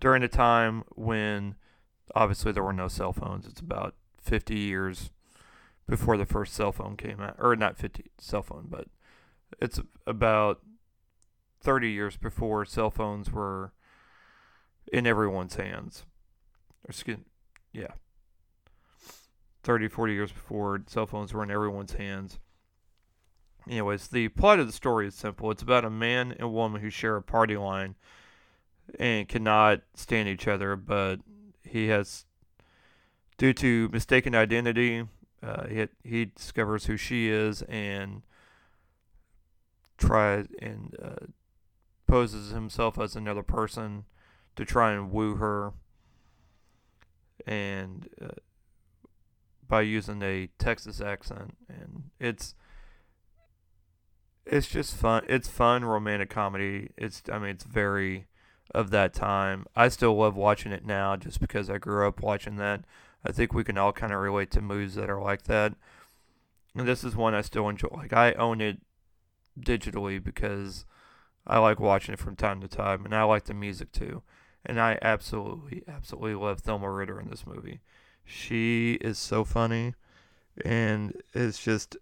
during 0.00 0.22
a 0.22 0.28
time 0.28 0.84
when 0.94 1.56
obviously 2.14 2.52
there 2.52 2.62
were 2.62 2.72
no 2.72 2.86
cell 2.86 3.12
phones. 3.12 3.48
It's 3.48 3.60
about 3.60 3.96
50 4.22 4.56
years 4.56 5.10
before 5.88 6.16
the 6.16 6.24
first 6.24 6.54
cell 6.54 6.70
phone 6.70 6.96
came 6.96 7.20
out, 7.20 7.34
or 7.40 7.56
not 7.56 7.76
50 7.76 8.04
cell 8.18 8.42
phone, 8.42 8.66
but 8.70 8.86
it's 9.60 9.80
about 10.06 10.60
30 11.60 11.90
years 11.90 12.16
before 12.16 12.64
cell 12.64 12.90
phones 12.90 13.32
were 13.32 13.72
in 14.92 15.06
everyone's 15.06 15.56
hands. 15.56 16.04
Or 16.84 16.90
excuse, 16.90 17.18
yeah. 17.72 17.92
30, 19.62 19.88
40 19.88 20.12
years 20.12 20.32
before 20.32 20.80
cell 20.86 21.06
phones 21.06 21.34
were 21.34 21.42
in 21.42 21.50
everyone's 21.50 21.94
hands. 21.94 22.38
Anyways, 23.68 24.08
the 24.08 24.28
plot 24.28 24.60
of 24.60 24.68
the 24.68 24.72
story 24.72 25.08
is 25.08 25.14
simple. 25.16 25.50
It's 25.50 25.62
about 25.62 25.84
a 25.84 25.90
man 25.90 26.36
and 26.38 26.52
woman 26.52 26.80
who 26.80 26.90
share 26.90 27.16
a 27.16 27.22
party 27.22 27.56
line 27.56 27.96
and 29.00 29.28
cannot 29.28 29.80
stand 29.94 30.28
each 30.28 30.46
other, 30.46 30.76
but 30.76 31.18
he 31.64 31.88
has, 31.88 32.26
due 33.38 33.52
to 33.54 33.88
mistaken 33.88 34.36
identity, 34.36 35.04
uh, 35.42 35.66
he, 35.66 35.88
he 36.04 36.24
discovers 36.26 36.86
who 36.86 36.96
she 36.96 37.28
is 37.28 37.62
and 37.62 38.22
tries 39.96 40.46
and 40.60 40.96
uh, 41.02 41.26
poses 42.06 42.50
himself 42.50 42.98
as 42.98 43.16
another 43.16 43.42
person 43.42 44.04
to 44.54 44.64
try 44.64 44.92
and 44.92 45.10
woo 45.10 45.36
her 45.36 45.72
and 47.46 48.08
uh, 48.20 48.28
by 49.68 49.80
using 49.80 50.22
a 50.22 50.48
Texas 50.58 51.00
accent 51.00 51.56
and 51.68 52.04
it's 52.20 52.54
it's 54.46 54.68
just 54.68 54.94
fun. 54.94 55.24
It's 55.28 55.48
fun 55.48 55.84
romantic 55.84 56.30
comedy. 56.30 56.90
It's 56.96 57.22
I 57.30 57.38
mean 57.38 57.50
it's 57.50 57.64
very 57.64 58.26
of 58.74 58.90
that 58.90 59.12
time. 59.12 59.66
I 59.74 59.88
still 59.88 60.14
love 60.16 60.36
watching 60.36 60.72
it 60.72 60.84
now 60.84 61.16
just 61.16 61.40
because 61.40 61.68
I 61.68 61.78
grew 61.78 62.06
up 62.06 62.22
watching 62.22 62.56
that. 62.56 62.84
I 63.24 63.32
think 63.32 63.52
we 63.52 63.64
can 63.64 63.76
all 63.76 63.92
kind 63.92 64.12
of 64.12 64.20
relate 64.20 64.50
to 64.52 64.60
movies 64.60 64.94
that 64.94 65.10
are 65.10 65.20
like 65.20 65.42
that. 65.44 65.74
And 66.76 66.86
this 66.86 67.02
is 67.02 67.16
one 67.16 67.34
I 67.34 67.40
still 67.40 67.68
enjoy. 67.68 67.88
Like 67.90 68.12
I 68.12 68.32
own 68.34 68.60
it 68.60 68.78
digitally 69.58 70.22
because 70.22 70.84
I 71.46 71.58
like 71.58 71.80
watching 71.80 72.12
it 72.12 72.18
from 72.18 72.36
time 72.36 72.60
to 72.60 72.68
time 72.68 73.04
and 73.04 73.14
I 73.14 73.22
like 73.24 73.44
the 73.44 73.54
music 73.54 73.92
too. 73.92 74.22
And 74.64 74.80
I 74.80 74.98
absolutely 75.00 75.84
absolutely 75.86 76.34
love 76.34 76.60
Thelma 76.60 76.90
Ritter 76.90 77.20
in 77.20 77.28
this 77.30 77.46
movie. 77.46 77.80
She 78.24 78.94
is 79.00 79.18
so 79.18 79.44
funny 79.44 79.94
and 80.64 81.20
it's 81.34 81.62
just 81.62 81.96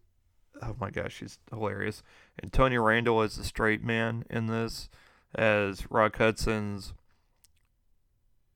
oh 0.63 0.77
my 0.81 0.91
gosh, 0.91 1.17
she's 1.17 1.39
hilarious. 1.51 2.03
And 2.39 2.53
Tony 2.53 2.79
Randall 2.79 3.23
is 3.23 3.37
the 3.37 3.45
straight 3.45 3.83
man 3.83 4.25
in 4.31 4.47
this, 4.47 4.89
as 5.35 5.91
Rock 5.91 6.17
Hudson's, 6.17 6.95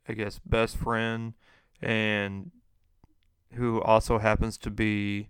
I 0.08 0.12
guess, 0.14 0.40
best 0.44 0.76
friend, 0.76 1.34
and 1.82 2.50
who 3.54 3.80
also 3.82 4.18
happens 4.18 4.58
to 4.58 4.70
be 4.70 5.28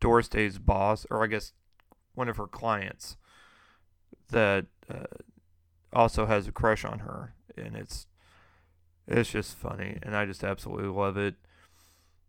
Doris 0.00 0.28
Day's 0.28 0.58
boss, 0.58 1.06
or 1.10 1.22
I 1.24 1.26
guess 1.26 1.52
one 2.14 2.28
of 2.28 2.36
her 2.36 2.46
clients 2.46 3.16
that 4.30 4.66
uh, 4.92 5.04
also 5.92 6.26
has 6.26 6.46
a 6.46 6.52
crush 6.52 6.84
on 6.84 7.00
her, 7.00 7.34
and 7.56 7.76
it's 7.76 8.06
it's 9.06 9.30
just 9.30 9.56
funny, 9.56 9.98
and 10.02 10.16
I 10.16 10.24
just 10.26 10.44
absolutely 10.44 10.88
love 10.88 11.16
it. 11.16 11.34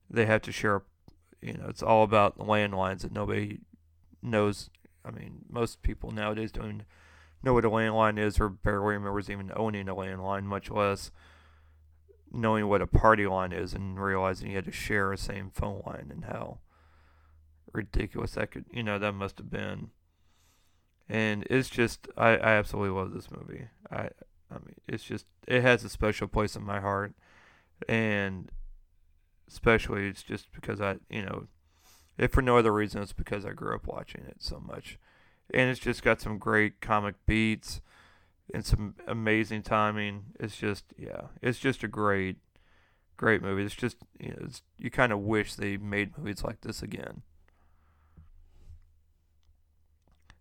They 0.09 0.25
have 0.25 0.41
to 0.43 0.51
share, 0.51 0.83
you 1.41 1.53
know, 1.53 1.67
it's 1.69 1.83
all 1.83 2.03
about 2.03 2.37
landlines 2.37 3.01
that 3.01 3.13
nobody 3.13 3.59
knows. 4.21 4.69
I 5.03 5.11
mean, 5.11 5.45
most 5.49 5.81
people 5.81 6.11
nowadays 6.11 6.51
don't 6.51 6.83
know 7.43 7.53
what 7.53 7.65
a 7.65 7.69
landline 7.69 8.17
is 8.17 8.39
or 8.39 8.49
barely 8.49 8.95
remembers 8.95 9.29
even 9.29 9.51
owning 9.55 9.87
a 9.87 9.95
landline, 9.95 10.43
much 10.43 10.69
less 10.69 11.11
knowing 12.31 12.67
what 12.67 12.81
a 12.81 12.87
party 12.87 13.25
line 13.25 13.51
is 13.51 13.73
and 13.73 14.03
realizing 14.03 14.49
you 14.49 14.55
had 14.55 14.65
to 14.65 14.71
share 14.71 15.13
a 15.13 15.17
same 15.17 15.49
phone 15.49 15.81
line 15.85 16.07
and 16.11 16.25
how 16.25 16.59
ridiculous 17.75 18.31
that 18.31 18.51
could, 18.51 18.65
you 18.71 18.83
know, 18.83 18.97
that 18.99 19.13
must 19.13 19.37
have 19.37 19.49
been. 19.49 19.89
And 21.07 21.45
it's 21.49 21.69
just, 21.69 22.07
I, 22.17 22.29
I 22.37 22.53
absolutely 22.53 22.97
love 22.99 23.13
this 23.13 23.29
movie. 23.29 23.67
I, 23.91 24.09
I 24.49 24.55
mean, 24.55 24.75
it's 24.87 25.03
just, 25.03 25.25
it 25.47 25.61
has 25.61 25.83
a 25.83 25.89
special 25.89 26.27
place 26.27 26.55
in 26.55 26.63
my 26.63 26.79
heart. 26.79 27.13
And 27.87 28.49
especially, 29.47 30.07
it's 30.07 30.23
just 30.23 30.51
because 30.51 30.81
I, 30.81 30.97
you 31.09 31.23
know, 31.23 31.47
if 32.17 32.31
for 32.31 32.41
no 32.41 32.57
other 32.57 32.73
reason, 32.73 33.01
it's 33.01 33.13
because 33.13 33.45
I 33.45 33.51
grew 33.51 33.75
up 33.75 33.85
watching 33.85 34.23
it 34.25 34.37
so 34.39 34.59
much. 34.59 34.97
And 35.53 35.69
it's 35.69 35.79
just 35.79 36.01
got 36.01 36.21
some 36.21 36.39
great 36.39 36.81
comic 36.81 37.15
beats 37.27 37.81
and 38.53 38.65
some 38.65 38.95
amazing 39.07 39.61
timing. 39.61 40.23
It's 40.39 40.55
just, 40.55 40.85
yeah, 40.97 41.27
it's 41.41 41.59
just 41.59 41.83
a 41.83 41.87
great, 41.87 42.37
great 43.17 43.43
movie. 43.43 43.63
It's 43.63 43.75
just, 43.75 43.97
you 44.19 44.29
know, 44.29 44.47
you 44.79 44.89
kind 44.89 45.11
of 45.11 45.19
wish 45.19 45.53
they 45.53 45.77
made 45.77 46.17
movies 46.17 46.43
like 46.43 46.61
this 46.61 46.81
again. 46.81 47.21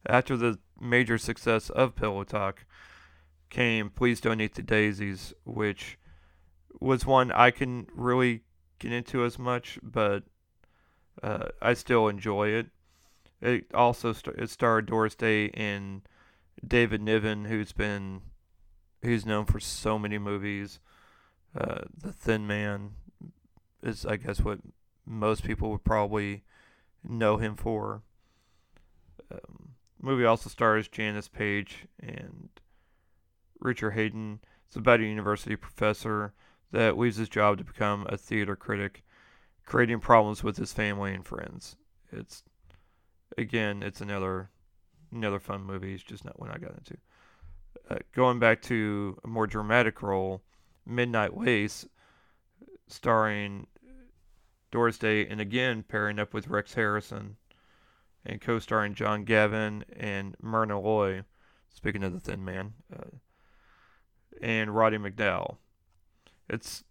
After 0.07 0.37
the 0.37 0.59
major 0.81 1.19
success 1.19 1.71
of 1.71 1.97
Pillow 1.97 2.25
Talk 2.25 2.65
came 3.51 3.91
Please 3.91 4.21
Don't 4.21 4.41
Eat 4.41 4.55
the 4.55 4.63
Daisies, 4.63 5.33
which 5.45 5.99
was 6.81 7.07
one 7.07 7.31
I 7.33 7.51
can 7.51 7.87
really 7.95 8.43
get 8.79 8.93
into 8.93 9.25
as 9.25 9.39
much, 9.39 9.79
but 9.83 10.25
uh, 11.23 11.47
I 11.63 11.75
still 11.75 12.09
enjoy 12.09 12.49
it. 12.49 12.67
It 13.41 13.67
also 13.73 14.13
st- 14.13 14.37
it 14.37 14.51
starred 14.51 14.87
Doris 14.87 15.15
Day 15.15 15.51
and 15.51 16.03
David 16.67 17.01
Niven, 17.01 17.47
who's 17.47 17.73
been 17.73 18.23
who's 19.03 19.27
known 19.27 19.45
for 19.45 19.61
so 19.61 19.99
many 19.99 20.19
movies. 20.19 20.81
Uh, 21.57 21.83
the 21.97 22.13
Thin 22.13 22.47
Man 22.47 22.93
is, 23.83 24.05
I 24.05 24.17
guess, 24.17 24.41
what 24.41 24.61
most 25.07 25.45
people 25.45 25.71
would 25.71 25.85
probably 25.85 26.43
know 27.07 27.37
him 27.37 27.55
for. 27.55 28.03
Um, 29.31 29.64
movie 30.05 30.25
also 30.25 30.51
stars 30.51 30.89
Janis 30.89 31.29
Paige 31.29 31.87
and 31.99 32.49
Richard 33.61 33.93
Haydn. 33.93 34.41
It's 34.67 34.77
about 34.77 35.01
a 35.01 35.05
university 35.05 35.57
professor 35.57 36.35
that 36.73 36.99
leaves 36.99 37.17
his 37.17 37.29
job 37.29 37.59
to 37.59 37.65
become 37.65 38.07
a 38.09 38.17
theater 38.17 38.57
critic, 38.57 39.05
creating 39.65 40.01
problems 40.01 40.43
with 40.43 40.57
his 40.57 40.73
family 40.73 41.15
and 41.15 41.25
friends. 41.25 41.77
It's 42.13 42.43
again, 43.39 43.83
it's 43.83 44.01
another 44.01 44.51
another 45.11 45.39
fun 45.39 45.63
movie. 45.63 45.95
It's 45.95 46.03
just 46.03 46.25
not 46.25 46.39
one 46.39 46.51
I 46.51 46.59
got 46.59 46.77
into. 46.77 46.97
Uh, 47.89 47.99
going 48.13 48.39
back 48.39 48.63
to 48.63 49.19
a 49.25 49.29
more 49.29 49.47
dramatic 49.47 50.03
role, 50.03 50.43
Midnight 50.87 51.37
Lace, 51.37 51.87
starring 52.89 53.67
Doris 54.71 54.99
Day, 54.99 55.27
and 55.27 55.41
again 55.41 55.85
pairing 55.87 56.19
up 56.19 56.35
with 56.35 56.49
Rex 56.49 56.75
Harrison, 56.75 57.37
and 58.27 58.41
co-starring 58.41 58.95
John 58.95 59.25
Gavin 59.25 59.85
and 59.97 60.37
Myrna 60.41 60.81
Loy. 60.81 61.23
Speaking 61.69 62.05
of 62.05 62.13
the 62.13 62.21
Thin 62.21 62.45
Man, 62.45 62.75
uh, 62.95 63.17
and 64.41 64.75
Roddy 64.75 64.99
McDowall. 64.99 65.57
It 66.49 66.83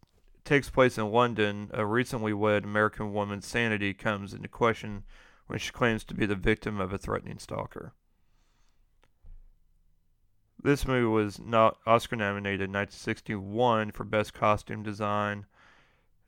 takes 0.44 0.70
place 0.70 0.98
in 0.98 1.12
London. 1.12 1.70
A 1.74 1.86
recently 1.86 2.34
wed 2.34 2.64
American 2.64 3.14
woman's 3.14 3.48
sanity 3.48 3.94
comes 3.94 4.34
into 4.34 4.48
question 4.48 5.04
when 5.48 5.60
she 5.60 5.72
claims 5.72 6.04
to 6.06 6.14
be 6.14 6.26
the 6.26 6.36
victim 6.36 6.80
of 6.80 6.94
a 6.94 6.98
threatening 6.98 7.40
stalker. 7.40 7.94
This 10.62 10.88
movie 10.88 11.06
was 11.06 11.40
not 11.40 11.78
Oscar 11.86 12.16
nominated 12.16 12.62
in 12.62 12.72
1961 12.72 13.92
for 13.92 14.06
Best 14.06 14.34
Costume 14.34 14.82
Design, 14.82 15.46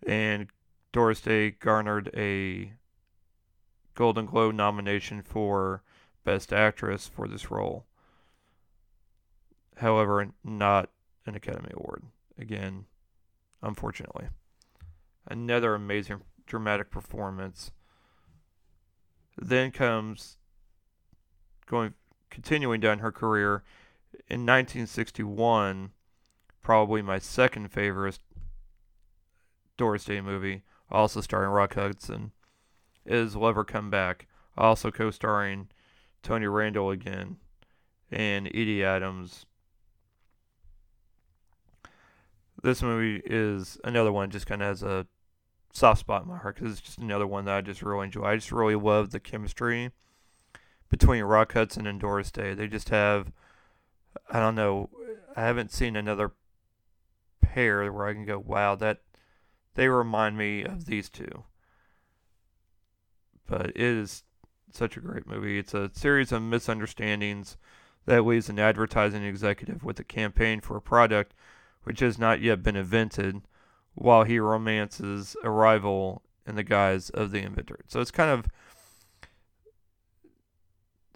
and 0.05 0.47
Doris 0.91 1.21
Day 1.21 1.51
garnered 1.51 2.09
a 2.15 2.73
Golden 3.95 4.25
Globe 4.25 4.55
nomination 4.55 5.21
for 5.21 5.81
Best 6.23 6.51
Actress 6.51 7.07
for 7.07 7.27
this 7.27 7.49
role. 7.49 7.85
However, 9.77 10.31
not 10.43 10.89
an 11.25 11.35
Academy 11.35 11.71
Award. 11.73 12.03
Again, 12.37 12.85
unfortunately. 13.61 14.27
Another 15.27 15.73
amazing 15.73 16.21
dramatic 16.45 16.91
performance. 16.91 17.71
Then 19.37 19.71
comes 19.71 20.37
going 21.65 21.93
continuing 22.29 22.79
down 22.79 22.99
her 22.99 23.11
career 23.11 23.63
in 24.27 24.41
1961, 24.41 25.91
probably 26.61 27.01
my 27.01 27.19
second 27.19 27.69
favorite 27.69 28.19
Doris 29.77 30.05
Day 30.05 30.21
movie, 30.21 30.63
also 30.89 31.21
starring 31.21 31.51
Rock 31.51 31.75
Hudson, 31.75 32.31
is 33.05 33.35
Lover 33.35 33.63
Come 33.63 33.89
Back, 33.89 34.27
also 34.57 34.91
co-starring 34.91 35.67
Tony 36.23 36.47
Randall 36.47 36.91
again 36.91 37.37
and 38.11 38.47
Edie 38.47 38.83
Adams. 38.83 39.45
This 42.63 42.81
movie 42.81 43.21
is 43.25 43.77
another 43.83 44.11
one 44.11 44.31
just 44.31 44.47
kind 44.47 44.61
of 44.61 44.67
has 44.67 44.83
a 44.83 45.05
soft 45.71 45.99
spot 45.99 46.23
in 46.23 46.29
my 46.29 46.37
heart 46.37 46.55
because 46.55 46.71
it's 46.71 46.81
just 46.81 46.97
another 46.97 47.27
one 47.27 47.45
that 47.45 47.55
I 47.55 47.61
just 47.61 47.81
really 47.81 48.05
enjoy. 48.05 48.23
I 48.23 48.35
just 48.35 48.51
really 48.51 48.75
love 48.75 49.11
the 49.11 49.19
chemistry 49.19 49.91
between 50.89 51.23
Rock 51.23 51.53
Hudson 51.53 51.85
and 51.85 51.99
Doris 51.99 52.31
Day. 52.31 52.53
They 52.53 52.67
just 52.67 52.89
have 52.89 53.31
I 54.29 54.39
don't 54.39 54.55
know. 54.55 54.89
I 55.35 55.41
haven't 55.41 55.71
seen 55.71 55.95
another 55.95 56.31
pair 57.41 57.91
where 57.91 58.07
I 58.07 58.13
can 58.13 58.25
go, 58.25 58.39
wow, 58.39 58.75
that 58.75 59.01
they 59.75 59.87
remind 59.87 60.37
me 60.37 60.63
of 60.63 60.85
these 60.85 61.09
two. 61.09 61.43
But 63.47 63.67
it 63.67 63.77
is 63.77 64.23
such 64.71 64.97
a 64.97 65.01
great 65.01 65.27
movie. 65.27 65.59
It's 65.59 65.73
a 65.73 65.91
series 65.93 66.31
of 66.31 66.41
misunderstandings 66.41 67.57
that 68.05 68.25
leaves 68.25 68.49
an 68.49 68.59
advertising 68.59 69.23
executive 69.23 69.83
with 69.83 69.99
a 69.99 70.03
campaign 70.03 70.61
for 70.61 70.77
a 70.77 70.81
product 70.81 71.33
which 71.83 71.99
has 71.99 72.17
not 72.17 72.41
yet 72.41 72.63
been 72.63 72.75
invented 72.75 73.41
while 73.93 74.23
he 74.23 74.39
romances 74.39 75.35
a 75.43 75.49
rival 75.49 76.21
in 76.45 76.55
the 76.55 76.63
guise 76.63 77.09
of 77.11 77.31
the 77.31 77.41
inventor. 77.41 77.79
So 77.87 78.01
it's 78.01 78.11
kind 78.11 78.29
of 78.29 78.47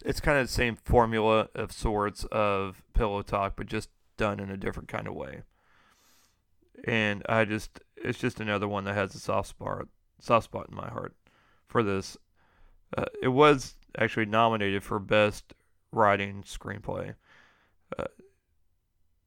it's 0.06 0.22
kind 0.22 0.38
of 0.38 0.48
the 0.48 0.54
same 0.54 0.76
formula 0.76 1.50
of 1.54 1.72
sorts 1.72 2.24
of 2.32 2.82
pillow 2.94 3.22
talk, 3.22 3.54
but 3.56 3.68
just 3.68 3.90
done 4.18 4.40
in 4.40 4.50
a 4.50 4.58
different 4.58 4.88
kind 4.88 5.08
of 5.08 5.14
way. 5.14 5.44
And 6.86 7.24
I 7.28 7.44
just, 7.44 7.82
it's 7.98 8.18
just 8.18 8.40
another 8.40 8.68
one 8.68 8.86
that 8.86 8.94
has 8.94 9.14
a 9.14 9.20
soft 9.20 9.50
spot, 9.50 9.88
soft 10.20 10.46
spot 10.46 10.68
in 10.70 10.76
my 10.76 10.88
heart 10.88 11.16
for 11.70 11.84
this. 11.84 12.18
Uh, 12.98 13.06
it 13.22 13.30
was 13.30 13.76
actually 13.98 14.26
nominated 14.26 14.84
for 14.84 15.00
best 15.00 15.54
writing 15.92 16.44
screenplay. 16.44 17.16
Uh, 17.98 18.06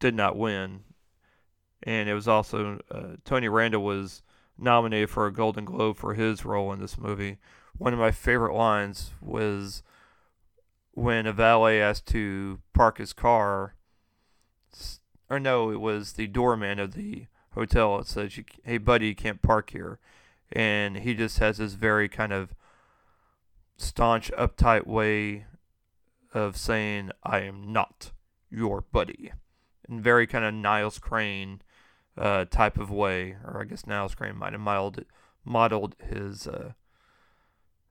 did 0.00 0.14
not 0.14 0.36
win, 0.36 0.80
and 1.82 2.08
it 2.08 2.14
was 2.14 2.28
also 2.28 2.80
uh, 2.90 3.16
Tony 3.24 3.48
Randall 3.48 3.82
was 3.82 4.22
nominated 4.58 5.10
for 5.10 5.26
a 5.26 5.32
Golden 5.32 5.64
Globe 5.64 5.96
for 5.96 6.14
his 6.14 6.44
role 6.44 6.72
in 6.72 6.80
this 6.80 6.98
movie. 6.98 7.38
One 7.78 7.92
of 7.92 7.98
my 7.98 8.10
favorite 8.10 8.54
lines 8.54 9.12
was 9.20 9.82
when 10.92 11.26
a 11.26 11.32
valet 11.32 11.80
asked 11.80 12.06
to 12.08 12.60
park 12.74 12.98
his 12.98 13.12
car, 13.12 13.74
or 15.30 15.40
no, 15.40 15.70
it 15.70 15.80
was 15.80 16.12
the 16.12 16.26
doorman 16.26 16.78
of 16.78 16.94
the 16.94 17.26
hotel. 17.54 17.98
It 17.98 18.06
says, 18.06 18.38
"Hey, 18.64 18.78
buddy, 18.78 19.08
you 19.08 19.14
can't 19.14 19.42
park 19.42 19.70
here," 19.70 19.98
and 20.52 20.98
he 20.98 21.14
just 21.14 21.38
has 21.38 21.58
this 21.58 21.74
very 21.74 22.08
kind 22.08 22.32
of 22.32 22.54
staunch, 23.76 24.30
uptight 24.32 24.86
way 24.86 25.46
of 26.32 26.56
saying, 26.56 27.10
"I 27.22 27.40
am 27.40 27.72
not 27.72 28.12
your 28.50 28.82
buddy," 28.82 29.32
and 29.88 30.02
very 30.02 30.26
kind 30.26 30.44
of 30.44 30.54
Niles 30.54 30.98
Crane 30.98 31.62
uh, 32.16 32.44
type 32.46 32.78
of 32.78 32.90
way, 32.90 33.36
or 33.44 33.60
I 33.60 33.64
guess 33.64 33.86
Niles 33.86 34.14
Crane 34.14 34.36
might 34.36 34.52
have 34.52 34.60
modeled 34.60 35.04
modeled 35.44 35.96
his 35.98 36.46
uh, 36.46 36.72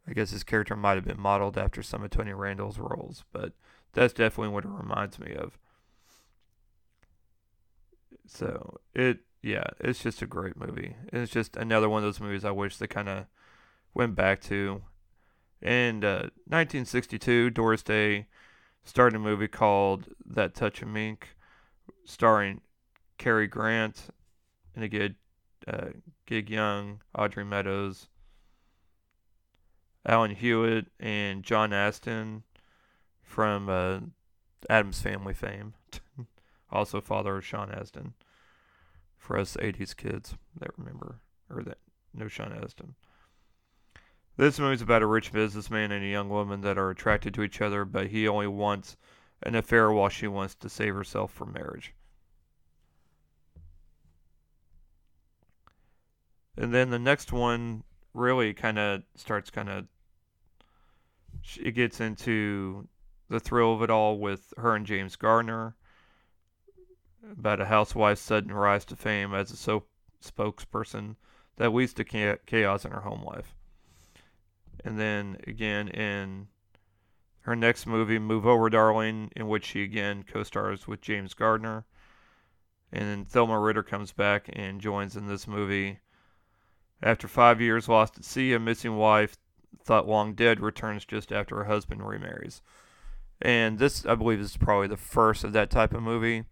I 0.08 0.14
guess 0.14 0.32
his 0.32 0.44
character 0.44 0.76
might 0.76 0.96
have 0.96 1.06
been 1.06 1.20
modeled 1.20 1.58
after 1.58 1.84
some 1.84 2.04
of 2.04 2.10
Tony 2.10 2.34
Randall's 2.34 2.80
roles, 2.80 3.24
but 3.32 3.54
that's 3.94 4.14
definitely 4.14 4.54
what 4.54 4.66
it 4.66 4.70
reminds 4.70 5.20
me 5.20 5.34
of. 5.34 5.58
So 8.28 8.80
it, 8.94 9.20
yeah, 9.42 9.64
it's 9.80 10.04
just 10.04 10.22
a 10.22 10.28
great 10.28 10.58
movie. 10.58 10.96
It's 11.12 11.32
just 11.32 11.56
another 11.56 11.90
one 11.90 12.00
of 12.00 12.04
those 12.04 12.20
movies 12.20 12.46
I 12.46 12.52
wish 12.52 12.78
they 12.78 12.88
kind 12.88 13.10
of 13.10 13.26
went 13.94 14.16
back 14.16 14.42
to. 14.44 14.84
And 15.62 16.04
uh, 16.04 16.30
1962, 16.48 17.50
Doris 17.52 17.84
Day 17.84 18.28
started 18.84 19.16
a 19.16 19.20
movie 19.20 19.48
called 19.48 20.08
That 20.26 20.56
Touch 20.56 20.82
of 20.82 20.88
Mink, 20.88 21.36
starring 22.06 22.62
Cary 23.18 23.48
Grant 23.48 24.08
and 24.76 24.84
again 24.84 25.16
uh, 25.68 25.90
Gig 26.26 26.50
Young, 26.50 27.02
Audrey 27.16 27.46
Meadows, 27.46 28.08
Alan 30.06 30.32
Hewitt, 30.32 30.88
and 31.00 31.44
John 31.44 31.74
Astin 31.74 32.44
from 33.22 33.70
uh, 33.70 34.00
Addams 34.70 35.02
Family 35.02 35.34
fame. 35.34 35.74
also 36.72 37.02
father 37.02 37.38
of 37.38 37.46
Sean 37.46 37.72
Astin. 37.72 38.14
For 39.22 39.38
us 39.38 39.56
80s 39.56 39.96
kids 39.96 40.36
that 40.60 40.78
remember, 40.78 41.20
or 41.48 41.62
that 41.62 41.78
know 42.12 42.28
Sean 42.28 42.52
Astin. 42.52 42.96
This 44.36 44.60
movie 44.60 44.74
is 44.74 44.82
about 44.82 45.04
a 45.04 45.08
rich 45.08 45.32
businessman 45.32 45.92
and 45.92 46.04
a 46.04 46.08
young 46.08 46.28
woman 46.28 46.62
that 46.62 46.80
are 46.80 46.90
attracted 46.90 47.36
to 47.36 47.44
each 47.44 47.62
other, 47.62 47.86
but 47.86 48.08
he 48.08 48.28
only 48.28 48.48
wants 48.48 48.98
an 49.44 49.54
affair 49.54 49.92
while 49.92 50.10
she 50.10 50.28
wants 50.28 50.56
to 50.56 50.70
save 50.70 50.96
herself 50.96 51.32
from 51.32 51.54
marriage. 51.54 51.94
And 56.58 56.74
then 56.74 56.90
the 56.90 57.00
next 57.00 57.32
one 57.32 57.84
really 58.16 58.56
kind 58.56 58.80
of 58.80 59.04
starts 59.16 59.52
kind 59.52 59.70
of 59.70 59.86
it 61.60 61.72
gets 61.72 62.02
into 62.02 62.88
the 63.30 63.40
thrill 63.40 63.76
of 63.76 63.84
it 63.84 63.92
all 63.92 64.18
with 64.18 64.52
her 64.58 64.76
and 64.76 64.86
James 64.86 65.16
Garner 65.16 65.76
about 67.30 67.62
a 67.62 67.66
housewife's 67.66 68.22
sudden 68.22 68.54
rise 68.54 68.86
to 68.86 68.96
fame 68.96 69.34
as 69.34 69.52
a 69.52 69.58
soap 69.58 69.88
spokesperson 70.24 71.16
that 71.58 71.74
leads 71.74 71.94
to 71.94 72.04
chaos 72.04 72.86
in 72.86 72.92
her 72.92 73.02
home 73.02 73.24
life. 73.24 73.56
And 74.84 75.00
then 75.00 75.38
again 75.46 75.88
in 75.90 76.48
her 77.42 77.56
next 77.56 77.88
movie, 77.88 78.20
Move 78.20 78.46
Over 78.46 78.70
Darling, 78.70 79.32
in 79.36 79.48
which 79.48 79.66
she 79.66 79.84
again 79.84 80.24
co 80.24 80.44
stars 80.44 80.88
with 80.88 81.02
James 81.02 81.34
Garner. 81.34 81.86
And 82.92 83.04
then 83.04 83.26
Thelma 83.26 83.60
Ritter 83.60 83.84
comes 83.84 84.12
back 84.12 84.50
and 84.52 84.82
joins 84.82 85.16
in 85.16 85.28
this 85.28 85.48
movie. 85.48 86.00
After 87.02 87.28
five 87.28 87.62
years 87.62 87.88
lost 87.90 88.18
at 88.18 88.26
sea, 88.26 88.54
a 88.54 88.60
missing 88.60 88.96
wife, 88.96 89.38
thought 89.84 90.08
long 90.08 90.34
dead, 90.34 90.60
returns 90.60 91.06
just 91.06 91.32
after 91.32 91.56
her 91.56 91.64
husband 91.66 92.08
remarries. 92.08 92.62
And 93.42 93.80
this, 93.80 94.06
I 94.06 94.14
believe, 94.14 94.40
is 94.40 94.58
probably 94.58 94.88
the 94.88 94.98
first 94.98 95.44
of 95.44 95.54
that 95.54 95.72
type 95.72 95.94
of 95.94 96.04
movie. 96.04 96.44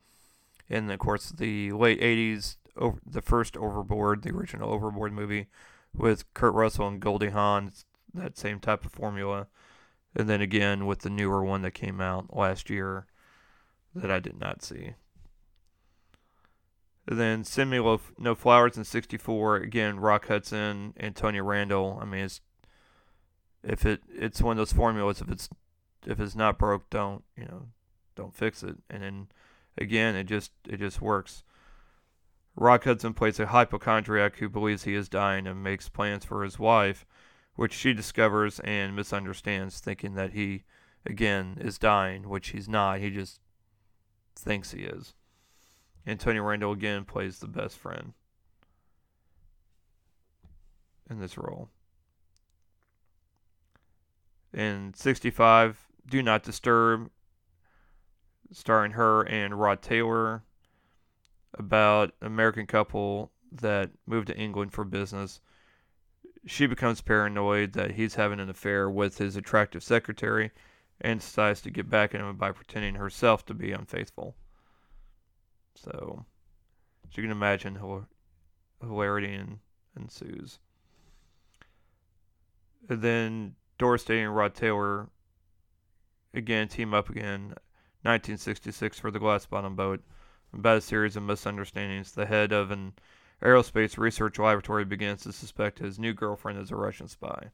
In, 0.70 0.90
of 0.90 1.00
course, 1.00 1.32
the 1.32 1.72
late 1.72 2.00
80s, 2.00 2.58
over, 2.78 3.00
the 3.06 3.22
first 3.22 3.58
Overboard, 3.58 4.22
the 4.22 4.32
original 4.32 4.72
Overboard 4.72 5.14
movie 5.14 5.48
with 5.96 6.32
Kurt 6.34 6.54
Russell 6.54 6.88
and 6.88 7.00
Goldie 7.00 7.30
Hawn, 7.30 7.72
that 8.14 8.38
same 8.38 8.60
type 8.60 8.86
of 8.86 8.92
formula. 8.92 9.48
And 10.16 10.30
then 10.30 10.42
again 10.42 10.86
with 10.86 11.00
the 11.00 11.10
newer 11.10 11.44
one 11.44 11.62
that 11.64 11.72
came 11.72 12.02
out 12.02 12.36
last 12.36 12.70
year 12.70 13.06
that 13.94 14.12
I 14.12 14.20
did 14.20 14.40
not 14.40 14.64
see. 14.64 14.94
And 17.08 17.20
then 17.20 17.44
Send 17.44 17.72
Me 17.72 17.98
No 18.18 18.36
Flowers 18.36 18.78
in 18.78 18.84
64, 18.84 19.58
again, 19.58 20.00
Rock 20.00 20.28
Hudson, 20.28 20.94
and 20.98 21.16
Tony 21.16 21.42
Randall. 21.42 21.98
I 22.02 22.06
mean, 22.06 22.26
it's 22.26 22.42
if 23.64 23.86
it 23.86 24.02
it's 24.10 24.42
one 24.42 24.54
of 24.54 24.58
those 24.58 24.74
formulas 24.74 25.22
if 25.22 25.30
it's 25.30 25.50
if 26.06 26.20
it's 26.20 26.36
not 26.36 26.58
broke 26.58 26.90
don't 26.90 27.24
you 27.36 27.46
know 27.46 27.68
don't 28.16 28.36
fix 28.36 28.64
it 28.64 28.78
and 28.90 29.04
then 29.04 29.28
again 29.80 30.16
it 30.16 30.26
just 30.26 30.52
it 30.68 30.78
just 30.78 31.02
works. 31.02 31.44
Rock 32.56 32.84
Hudson 32.84 33.14
plays 33.14 33.40
a 33.40 33.48
hypochondriac 33.48 34.36
who 34.38 34.50
believes 34.50 34.84
he 34.84 34.94
is 34.94 35.08
dying 35.08 35.48
and 35.48 35.64
makes 35.64 35.88
plans 35.90 36.26
for 36.26 36.44
his 36.44 36.60
wife 36.60 37.06
which 37.56 37.74
she 37.74 37.94
discovers 37.94 38.60
and 38.62 38.96
misunderstands 38.96 39.80
thinking 39.80 40.16
that 40.16 40.34
he 40.34 40.64
again 41.06 41.58
is 41.60 41.78
dying 41.78 42.30
which 42.30 42.50
he's 42.50 42.70
not. 42.70 43.00
He 43.00 43.10
just 43.10 43.40
thinks 44.36 44.72
he 44.72 44.84
is. 44.84 45.14
and 46.06 46.20
Tony 46.20 46.40
Randall 46.40 46.72
again 46.72 47.06
plays 47.06 47.40
the 47.40 47.48
best 47.48 47.78
friend 47.78 48.14
in 51.10 51.20
this 51.20 51.38
role. 51.38 51.70
In 54.54 54.94
65, 54.96 55.88
Do 56.10 56.24
Not 56.24 56.44
Disturb, 56.44 57.12
starring 58.52 58.92
her 58.94 59.24
and 59.24 59.60
Rod 59.60 59.82
Taylor, 59.82 60.44
about 61.54 62.14
an 62.22 62.28
American 62.28 62.68
couple 62.68 63.32
that 63.52 63.90
moved 64.06 64.28
to 64.28 64.38
England 64.38 64.74
for 64.74 64.84
business. 64.84 65.42
She 66.46 66.68
becomes 66.68 67.02
paranoid 67.02 67.74
that 67.74 67.92
he's 67.92 68.16
having 68.16 68.40
an 68.40 68.50
affair 68.50 68.90
with 68.90 69.18
his 69.18 69.36
attractive 69.36 69.84
secretary 69.84 70.52
and 71.02 71.20
decides 71.20 71.62
to 71.62 71.70
get 71.70 71.90
back 71.90 72.14
at 72.14 72.22
him 72.22 72.36
by 72.38 72.52
pretending 72.52 72.96
herself 72.96 73.46
to 73.46 73.54
be 73.54 73.72
unfaithful. 73.72 74.36
So, 75.76 76.26
as 77.10 77.18
you 77.18 77.24
can 77.24 77.32
imagine, 77.32 77.80
hilarity 78.82 79.42
ensues. 79.96 80.60
And 82.88 83.02
then 83.02 83.56
Doris 83.78 84.04
Day 84.04 84.22
and 84.22 84.36
Rod 84.36 84.56
Taylor 84.56 85.10
again 86.34 86.68
team 86.68 86.94
up 86.94 87.10
again, 87.10 87.54
1966 88.04 89.00
for 89.00 89.12
the 89.12 89.20
Glass 89.20 89.46
Bottom 89.46 89.76
Boat. 89.76 90.02
About 90.54 90.78
a 90.78 90.82
series 90.82 91.16
of 91.16 91.24
misunderstandings, 91.24 92.12
the 92.14 92.26
head 92.26 92.52
of 92.52 92.72
an 92.72 92.94
aerospace 93.42 93.98
research 93.98 94.40
laboratory 94.40 94.86
begins 94.86 95.24
to 95.24 95.32
suspect 95.32 95.80
his 95.80 96.00
new 96.00 96.14
girlfriend 96.14 96.60
is 96.60 96.72
a 96.72 96.76
Russian 96.76 97.08
spy. 97.08 97.52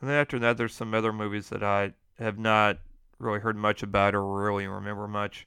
And 0.00 0.10
then 0.10 0.16
after 0.16 0.38
that, 0.38 0.56
there's 0.56 0.74
some 0.74 0.94
other 0.94 1.12
movies 1.12 1.48
that 1.48 1.62
I 1.62 1.92
have 2.18 2.38
not 2.38 2.78
really 3.18 3.40
heard 3.40 3.56
much 3.56 3.82
about 3.82 4.14
or 4.14 4.24
really 4.24 4.66
remember 4.66 5.08
much. 5.08 5.46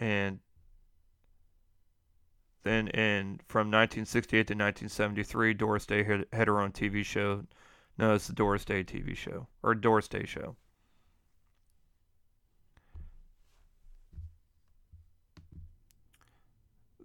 And 0.00 0.40
then 2.64 2.88
in 2.88 3.40
from 3.46 3.68
1968 3.68 4.36
to 4.48 4.54
1973, 4.54 5.54
Doris 5.54 5.86
Day 5.86 6.02
had, 6.02 6.26
her 6.48 6.60
own 6.60 6.72
TV 6.72 7.04
show 7.04 7.44
known 7.96 8.14
as 8.14 8.26
the 8.26 8.32
Doris 8.32 8.64
Day 8.64 8.84
TV 8.84 9.16
show 9.16 9.46
or 9.62 9.74
Doris 9.74 10.08
Day 10.08 10.24
show. 10.24 10.56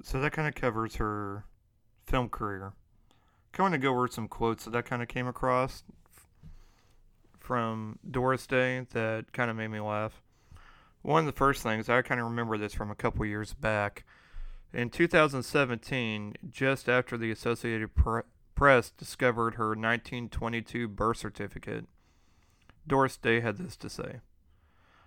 So 0.04 0.20
that 0.20 0.34
kind 0.34 0.48
of 0.48 0.56
covers 0.56 0.96
her 0.98 1.46
film 2.06 2.30
career. 2.30 2.74
Kind 3.54 3.74
of 3.74 3.82
go 3.82 3.92
over 3.92 4.08
some 4.08 4.28
quotes 4.28 4.66
that 4.66 4.76
I 4.76 4.82
kind 4.82 5.02
of 5.02 5.08
came 5.08 5.28
across 5.28 5.84
from 7.40 8.00
Doris 8.10 8.48
Day 8.48 8.86
that 8.92 9.32
kind 9.32 9.50
of 9.50 9.56
made 9.56 9.70
me 9.70 9.80
laugh. 9.80 10.22
One 11.04 11.20
of 11.20 11.26
the 11.26 11.32
first 11.32 11.64
things 11.64 11.90
I 11.90 12.02
kind 12.02 12.20
of 12.20 12.28
remember 12.28 12.58
this 12.58 12.74
from 12.74 12.92
a 12.92 12.96
couple 12.96 13.26
years 13.26 13.54
back 13.54 14.04
in 14.74 14.90
2017, 14.90 16.36
just 16.50 16.90
after 16.90 17.18
the 17.18 17.32
Associated 17.32 17.92
Press 18.56 18.90
discovered 18.90 19.56
her 19.56 19.70
1922 19.70 20.88
birth 20.88 21.18
certificate, 21.18 21.86
Doris 22.88 23.18
Day 23.18 23.40
had 23.40 23.58
this 23.58 23.78
to 23.78 23.90
say 23.90 24.20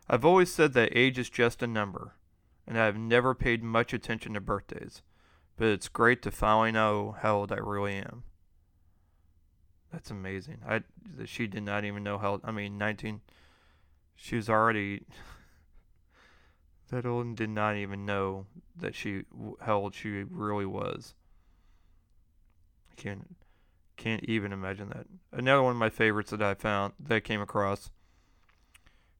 I've 0.08 0.24
always 0.24 0.52
said 0.52 0.72
that 0.74 0.96
age 0.96 1.18
is 1.18 1.28
just 1.28 1.62
a 1.62 1.66
number, 1.66 2.14
and 2.66 2.78
I've 2.78 2.96
never 2.96 3.34
paid 3.34 3.62
much 3.62 3.92
attention 3.92 4.34
to 4.34 4.40
birthdays, 4.40 5.02
but 5.56 5.68
it's 5.68 5.88
great 5.88 6.22
to 6.22 6.30
finally 6.30 6.72
know 6.72 7.16
how 7.20 7.38
old 7.38 7.52
I 7.52 7.56
really 7.56 7.94
am. 7.94 8.22
That's 9.92 10.10
amazing. 10.10 10.58
I 10.66 10.82
she 11.24 11.46
did 11.46 11.64
not 11.64 11.84
even 11.84 12.02
know 12.02 12.18
how. 12.18 12.40
I 12.44 12.50
mean, 12.50 12.78
19. 12.78 13.20
She 14.14 14.36
was 14.36 14.48
already 14.48 15.06
that 16.90 17.06
Olin 17.06 17.34
did 17.34 17.50
not 17.50 17.76
even 17.76 18.06
know 18.06 18.46
that 18.76 18.94
she 18.94 19.24
how 19.62 19.78
old 19.78 19.94
she 19.94 20.24
really 20.30 20.66
was. 20.66 21.14
I 22.90 23.00
can't 23.00 23.36
can't 23.96 24.24
even 24.24 24.52
imagine 24.52 24.90
that. 24.90 25.06
Another 25.32 25.62
one 25.62 25.72
of 25.72 25.78
my 25.78 25.90
favorites 25.90 26.30
that 26.30 26.42
I 26.42 26.54
found 26.54 26.92
that 27.00 27.14
I 27.14 27.20
came 27.20 27.40
across. 27.40 27.90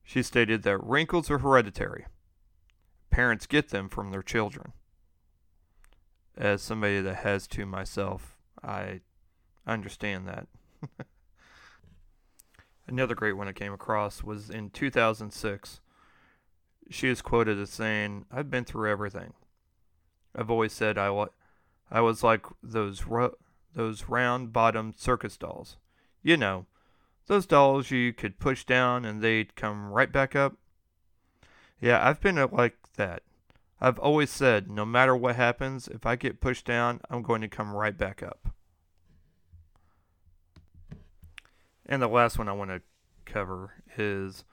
She 0.05 0.23
stated 0.23 0.63
that 0.63 0.83
wrinkles 0.85 1.31
are 1.31 1.39
hereditary. 1.39 2.07
Parents 3.11 3.47
get 3.47 3.71
them 3.71 3.89
from 3.89 4.11
their 4.11 4.23
children. 4.23 4.73
As 6.37 6.63
somebody 6.63 7.01
that 7.01 7.17
has 7.17 7.47
two 7.47 7.67
myself, 7.67 8.37
I 8.63 9.01
understand 9.67 10.29
that. 10.29 10.47
Another 12.87 13.15
great 13.15 13.33
one 13.33 13.49
I 13.49 13.53
came 13.53 13.73
across 13.73 14.23
was 14.23 14.51
in 14.51 14.71
2006 14.71 15.81
she 16.91 17.09
is 17.09 17.23
quoted 17.23 17.59
as 17.59 17.71
saying, 17.71 18.27
"I've 18.31 18.51
been 18.51 18.65
through 18.65 18.91
everything. 18.91 19.33
I've 20.35 20.51
always 20.51 20.73
said 20.73 20.99
I 20.99 21.11
wa- 21.11 21.29
I 21.91 22.01
was 22.01 22.23
like 22.23 22.47
those 22.63 23.05
ro- 23.05 23.37
those 23.75 24.09
round-bottomed 24.09 24.99
circus 24.99 25.37
dolls. 25.37 25.77
You 26.23 26.37
know, 26.37 26.67
those 27.27 27.47
dolls 27.47 27.91
you 27.91 28.13
could 28.13 28.39
push 28.39 28.65
down 28.65 29.05
and 29.05 29.23
they'd 29.23 29.57
come 29.57 29.91
right 29.91 30.11
back 30.11 30.35
up. 30.35 30.57
Yeah, 31.81 32.07
I've 32.07 32.21
been 32.21 32.37
like 32.53 32.77
that. 32.97 33.23
I've 33.81 33.99
always 33.99 34.31
said, 34.31 34.71
no 34.71 34.87
matter 34.87 35.15
what 35.15 35.37
happens, 35.37 35.89
if 35.89 36.07
I 36.07 36.17
get 36.17 36.41
pushed 36.41 36.65
down, 36.65 37.01
I'm 37.11 37.23
going 37.23 37.43
to 37.43 37.49
come 37.49 37.75
right 37.75 37.97
back 37.97 38.23
up." 38.23 38.49
And 41.85 42.03
the 42.03 42.09
last 42.09 42.39
one 42.39 42.49
I 42.49 42.53
want 42.53 42.71
to 42.71 42.83
cover 43.25 43.75
is 43.97 44.45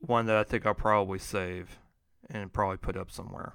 one 0.00 0.26
that 0.26 0.36
I 0.36 0.44
think 0.44 0.66
I'll 0.66 0.74
probably 0.74 1.18
save 1.18 1.78
and 2.30 2.52
probably 2.52 2.76
put 2.76 2.96
up 2.96 3.10
somewhere. 3.10 3.54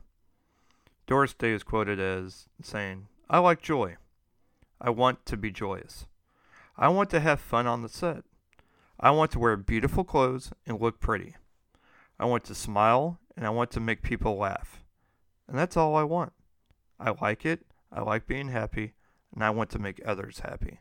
Doris 1.05 1.33
Day 1.33 1.51
is 1.51 1.63
quoted 1.63 1.99
as 1.99 2.47
saying, 2.61 3.07
I 3.29 3.39
like 3.39 3.61
joy. 3.61 3.97
I 4.79 4.89
want 4.89 5.25
to 5.25 5.37
be 5.37 5.51
joyous. 5.51 6.05
I 6.77 6.87
want 6.89 7.09
to 7.11 7.19
have 7.19 7.39
fun 7.39 7.67
on 7.67 7.81
the 7.81 7.89
set. 7.89 8.23
I 8.99 9.11
want 9.11 9.31
to 9.31 9.39
wear 9.39 9.55
beautiful 9.57 10.03
clothes 10.03 10.51
and 10.65 10.79
look 10.79 10.99
pretty. 10.99 11.35
I 12.19 12.25
want 12.25 12.43
to 12.45 12.55
smile 12.55 13.19
and 13.35 13.45
I 13.45 13.49
want 13.49 13.71
to 13.71 13.79
make 13.79 14.01
people 14.01 14.37
laugh. 14.37 14.83
And 15.47 15.57
that's 15.57 15.77
all 15.77 15.95
I 15.95 16.03
want. 16.03 16.33
I 16.99 17.13
like 17.21 17.45
it. 17.45 17.65
I 17.91 18.01
like 18.01 18.27
being 18.27 18.49
happy 18.49 18.93
and 19.33 19.43
I 19.43 19.49
want 19.49 19.69
to 19.71 19.79
make 19.79 20.01
others 20.05 20.39
happy. 20.39 20.79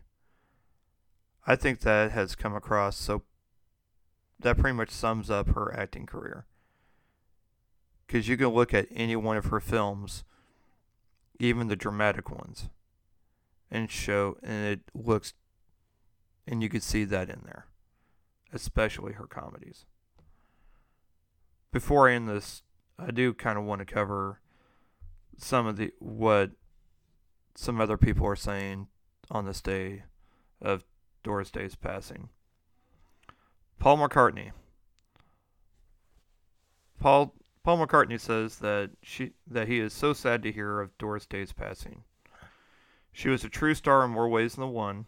I 1.46 1.56
think 1.56 1.80
that 1.80 2.12
has 2.12 2.36
come 2.36 2.54
across 2.54 2.96
so 2.96 3.22
that 4.42 4.58
pretty 4.58 4.76
much 4.76 4.90
sums 4.90 5.30
up 5.30 5.50
her 5.50 5.74
acting 5.76 6.06
career. 6.06 6.46
Because 8.06 8.28
you 8.28 8.36
can 8.36 8.48
look 8.48 8.74
at 8.74 8.88
any 8.90 9.16
one 9.16 9.36
of 9.36 9.46
her 9.46 9.60
films, 9.60 10.24
even 11.38 11.68
the 11.68 11.76
dramatic 11.76 12.30
ones, 12.30 12.68
and 13.70 13.90
show, 13.90 14.36
and 14.42 14.66
it 14.66 14.80
looks, 14.94 15.32
and 16.46 16.62
you 16.62 16.68
can 16.68 16.80
see 16.80 17.04
that 17.04 17.30
in 17.30 17.42
there, 17.44 17.66
especially 18.52 19.14
her 19.14 19.26
comedies. 19.26 19.86
Before 21.72 22.08
I 22.08 22.14
end 22.14 22.28
this, 22.28 22.62
I 22.98 23.10
do 23.10 23.32
kind 23.32 23.58
of 23.58 23.64
want 23.64 23.78
to 23.78 23.86
cover 23.86 24.40
some 25.38 25.66
of 25.66 25.76
the 25.76 25.92
what 25.98 26.50
some 27.54 27.80
other 27.80 27.96
people 27.96 28.26
are 28.26 28.36
saying 28.36 28.88
on 29.30 29.46
this 29.46 29.60
day 29.60 30.04
of 30.60 30.84
Doris 31.22 31.50
Day's 31.50 31.74
passing. 31.74 32.28
Paul 33.82 33.98
McCartney. 33.98 34.52
Paul 37.00 37.34
Paul 37.64 37.84
McCartney 37.84 38.20
says 38.20 38.60
that 38.60 38.90
she 39.02 39.32
that 39.44 39.66
he 39.66 39.80
is 39.80 39.92
so 39.92 40.12
sad 40.12 40.44
to 40.44 40.52
hear 40.52 40.78
of 40.78 40.96
Doris 40.98 41.26
Day's 41.26 41.52
passing. 41.52 42.04
She 43.10 43.28
was 43.28 43.42
a 43.42 43.48
true 43.48 43.74
star 43.74 44.04
in 44.04 44.12
more 44.12 44.28
ways 44.28 44.54
than 44.54 44.68
one. 44.68 45.06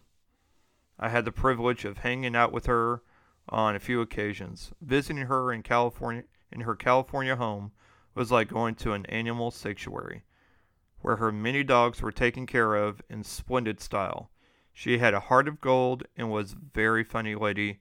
I 0.99 1.07
had 1.07 1.23
the 1.23 1.31
privilege 1.31 1.85
of 1.85 1.99
hanging 1.99 2.35
out 2.35 2.51
with 2.51 2.65
her 2.65 3.01
on 3.47 3.77
a 3.77 3.79
few 3.79 4.01
occasions. 4.01 4.73
Visiting 4.81 5.27
her 5.27 5.53
in 5.53 5.63
California 5.63 6.25
in 6.51 6.59
her 6.59 6.75
California 6.75 7.37
home 7.37 7.71
was 8.13 8.29
like 8.29 8.49
going 8.49 8.75
to 8.75 8.91
an 8.91 9.05
animal 9.05 9.51
sanctuary, 9.51 10.25
where 10.99 11.15
her 11.15 11.31
many 11.31 11.63
dogs 11.63 12.01
were 12.01 12.11
taken 12.11 12.45
care 12.45 12.75
of 12.75 13.01
in 13.09 13.23
splendid 13.23 13.79
style. 13.79 14.31
She 14.73 14.97
had 14.97 15.13
a 15.13 15.21
heart 15.31 15.47
of 15.47 15.61
gold 15.61 16.03
and 16.17 16.29
was 16.29 16.51
a 16.51 16.57
very 16.73 17.05
funny 17.05 17.35
lady 17.35 17.79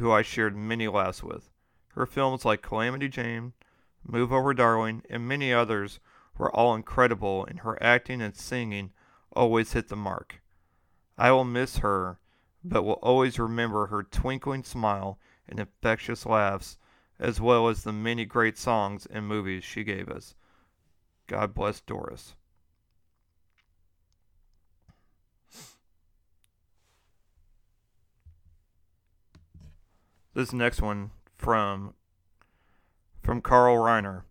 who 0.00 0.10
I 0.10 0.22
shared 0.22 0.56
many 0.56 0.88
laughs 0.88 1.22
with. 1.22 1.50
Her 1.94 2.06
films 2.06 2.44
like 2.44 2.62
Calamity 2.62 3.08
Jane, 3.08 3.52
Move 4.04 4.32
Over 4.32 4.54
Darling, 4.54 5.02
and 5.08 5.28
many 5.28 5.52
others 5.52 6.00
were 6.36 6.54
all 6.54 6.74
incredible, 6.74 7.44
and 7.44 7.60
her 7.60 7.80
acting 7.82 8.20
and 8.20 8.34
singing 8.34 8.92
always 9.32 9.72
hit 9.72 9.88
the 9.88 9.96
mark. 9.96 10.40
I 11.18 11.32
will 11.32 11.44
miss 11.44 11.78
her, 11.78 12.18
but 12.64 12.82
will 12.82 12.94
always 12.94 13.38
remember 13.38 13.86
her 13.86 14.02
twinkling 14.02 14.64
smile 14.64 15.18
and 15.48 15.60
infectious 15.60 16.24
laughs, 16.24 16.78
as 17.18 17.40
well 17.40 17.68
as 17.68 17.82
the 17.82 17.92
many 17.92 18.24
great 18.24 18.56
songs 18.56 19.06
and 19.06 19.26
movies 19.26 19.64
she 19.64 19.84
gave 19.84 20.08
us. 20.08 20.34
God 21.26 21.54
bless 21.54 21.80
Doris. 21.80 22.34
This 30.32 30.52
next 30.52 30.80
one 30.80 31.10
from 31.36 31.94
from 33.20 33.40
Carl 33.40 33.78
Reiner. 33.78 34.22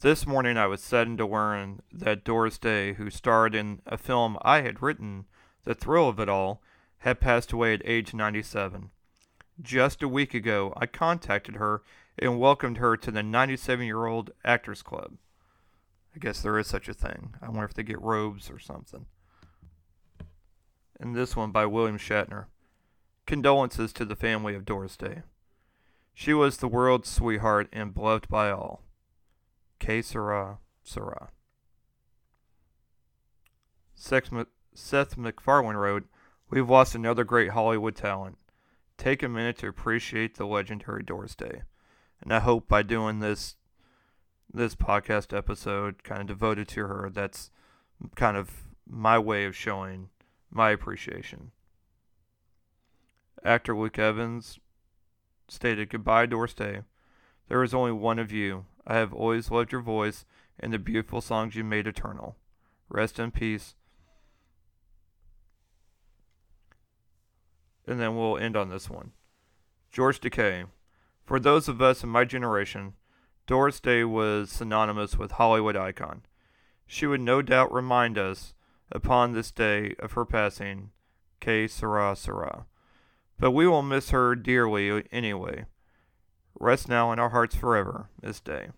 This 0.00 0.26
morning 0.26 0.56
I 0.56 0.66
was 0.66 0.80
saddened 0.80 1.18
to 1.18 1.26
learn 1.26 1.82
that 1.92 2.24
Doris 2.24 2.56
Day, 2.56 2.94
who 2.94 3.10
starred 3.10 3.54
in 3.54 3.82
a 3.84 3.98
film 3.98 4.38
I 4.40 4.62
had 4.62 4.80
written, 4.80 5.26
The 5.64 5.74
Thrill 5.74 6.08
of 6.08 6.18
It 6.18 6.30
All, 6.30 6.62
had 7.00 7.20
passed 7.20 7.52
away 7.52 7.74
at 7.74 7.82
age 7.84 8.14
97. 8.14 8.90
Just 9.60 10.02
a 10.02 10.08
week 10.08 10.32
ago, 10.32 10.72
I 10.74 10.86
contacted 10.86 11.56
her 11.56 11.82
and 12.18 12.40
welcomed 12.40 12.78
her 12.78 12.96
to 12.96 13.10
the 13.10 13.22
97 13.22 13.84
year 13.84 14.06
old 14.06 14.30
Actors 14.42 14.82
Club. 14.82 15.18
I 16.14 16.18
guess 16.18 16.40
there 16.40 16.58
is 16.58 16.66
such 16.66 16.88
a 16.88 16.94
thing. 16.94 17.34
I 17.42 17.48
wonder 17.48 17.66
if 17.66 17.74
they 17.74 17.82
get 17.82 18.00
robes 18.00 18.50
or 18.50 18.58
something. 18.58 19.04
And 20.98 21.14
this 21.14 21.36
one 21.36 21.50
by 21.50 21.66
William 21.66 21.98
Shatner. 21.98 22.46
Condolences 23.26 23.92
to 23.94 24.04
the 24.04 24.16
family 24.16 24.54
of 24.54 24.64
Doris 24.64 24.96
Day. 24.96 25.22
She 26.14 26.32
was 26.32 26.56
the 26.56 26.68
world's 26.68 27.10
sweetheart 27.10 27.68
and 27.72 27.92
beloved 27.92 28.28
by 28.28 28.50
all. 28.50 28.82
Que 29.78 30.02
sera, 30.02 30.58
sera. 30.82 31.30
Seth 33.94 35.16
MacFarlane 35.16 35.76
wrote, 35.76 36.04
We've 36.48 36.70
lost 36.70 36.94
another 36.94 37.24
great 37.24 37.50
Hollywood 37.50 37.96
talent. 37.96 38.38
Take 38.96 39.22
a 39.22 39.28
minute 39.28 39.58
to 39.58 39.68
appreciate 39.68 40.36
the 40.36 40.46
legendary 40.46 41.02
Doris 41.02 41.34
Day. 41.34 41.62
And 42.22 42.32
I 42.32 42.38
hope 42.40 42.68
by 42.68 42.82
doing 42.82 43.20
this 43.20 43.56
this 44.52 44.74
podcast 44.74 45.36
episode 45.36 46.02
kind 46.04 46.22
of 46.22 46.26
devoted 46.28 46.68
to 46.68 46.86
her, 46.86 47.10
that's 47.12 47.50
kind 48.14 48.36
of 48.36 48.68
my 48.88 49.18
way 49.18 49.44
of 49.44 49.56
showing 49.56 50.08
my 50.50 50.70
appreciation. 50.70 51.50
Actor 53.44 53.76
Luke 53.76 53.98
Evans 53.98 54.58
stated, 55.48 55.90
Goodbye, 55.90 56.26
Doris 56.26 56.54
Day. 56.54 56.80
There 57.48 57.62
is 57.62 57.74
only 57.74 57.92
one 57.92 58.18
of 58.18 58.32
you. 58.32 58.66
I 58.86 58.96
have 58.96 59.12
always 59.12 59.50
loved 59.50 59.72
your 59.72 59.80
voice 59.80 60.24
and 60.58 60.72
the 60.72 60.78
beautiful 60.78 61.20
songs 61.20 61.54
you 61.54 61.64
made 61.64 61.86
eternal. 61.86 62.36
Rest 62.88 63.18
in 63.18 63.30
peace. 63.30 63.74
And 67.86 68.00
then 68.00 68.16
we'll 68.16 68.38
end 68.38 68.56
on 68.56 68.68
this 68.68 68.90
one. 68.90 69.12
George 69.92 70.20
Takei. 70.20 70.66
For 71.24 71.40
those 71.40 71.68
of 71.68 71.82
us 71.82 72.02
in 72.02 72.08
my 72.08 72.24
generation, 72.24 72.94
Doris 73.46 73.80
Day 73.80 74.04
was 74.04 74.50
synonymous 74.50 75.16
with 75.16 75.32
Hollywood 75.32 75.76
icon. 75.76 76.22
She 76.86 77.06
would 77.06 77.20
no 77.20 77.42
doubt 77.42 77.72
remind 77.72 78.18
us 78.18 78.54
upon 78.90 79.32
this 79.32 79.50
day 79.50 79.94
of 79.98 80.12
her 80.12 80.24
passing, 80.24 80.90
Que 81.40 81.66
sera 81.68 82.14
sera. 82.16 82.66
But 83.38 83.50
we 83.50 83.66
will 83.66 83.82
miss 83.82 84.10
her 84.10 84.34
dearly 84.34 85.04
anyway. 85.12 85.66
Rest 86.58 86.88
now 86.88 87.12
in 87.12 87.18
our 87.18 87.30
hearts 87.30 87.54
forever, 87.54 88.08
Miss 88.22 88.40
Day. 88.40 88.70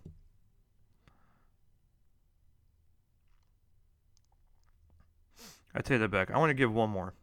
I 5.73 5.81
take 5.81 5.99
that 5.99 6.11
back. 6.11 6.31
I 6.31 6.37
want 6.37 6.49
to 6.49 6.55
give 6.55 6.73
one 6.73 6.89
more. 6.89 7.13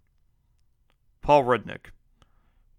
Paul 1.20 1.44
Rudnick. 1.44 1.90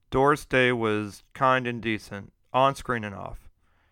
Doris 0.09 0.45
Day 0.45 0.71
was 0.71 1.23
kind 1.33 1.67
and 1.67 1.81
decent, 1.81 2.31
on 2.53 2.75
screen 2.75 3.03
and 3.03 3.13
off. 3.13 3.49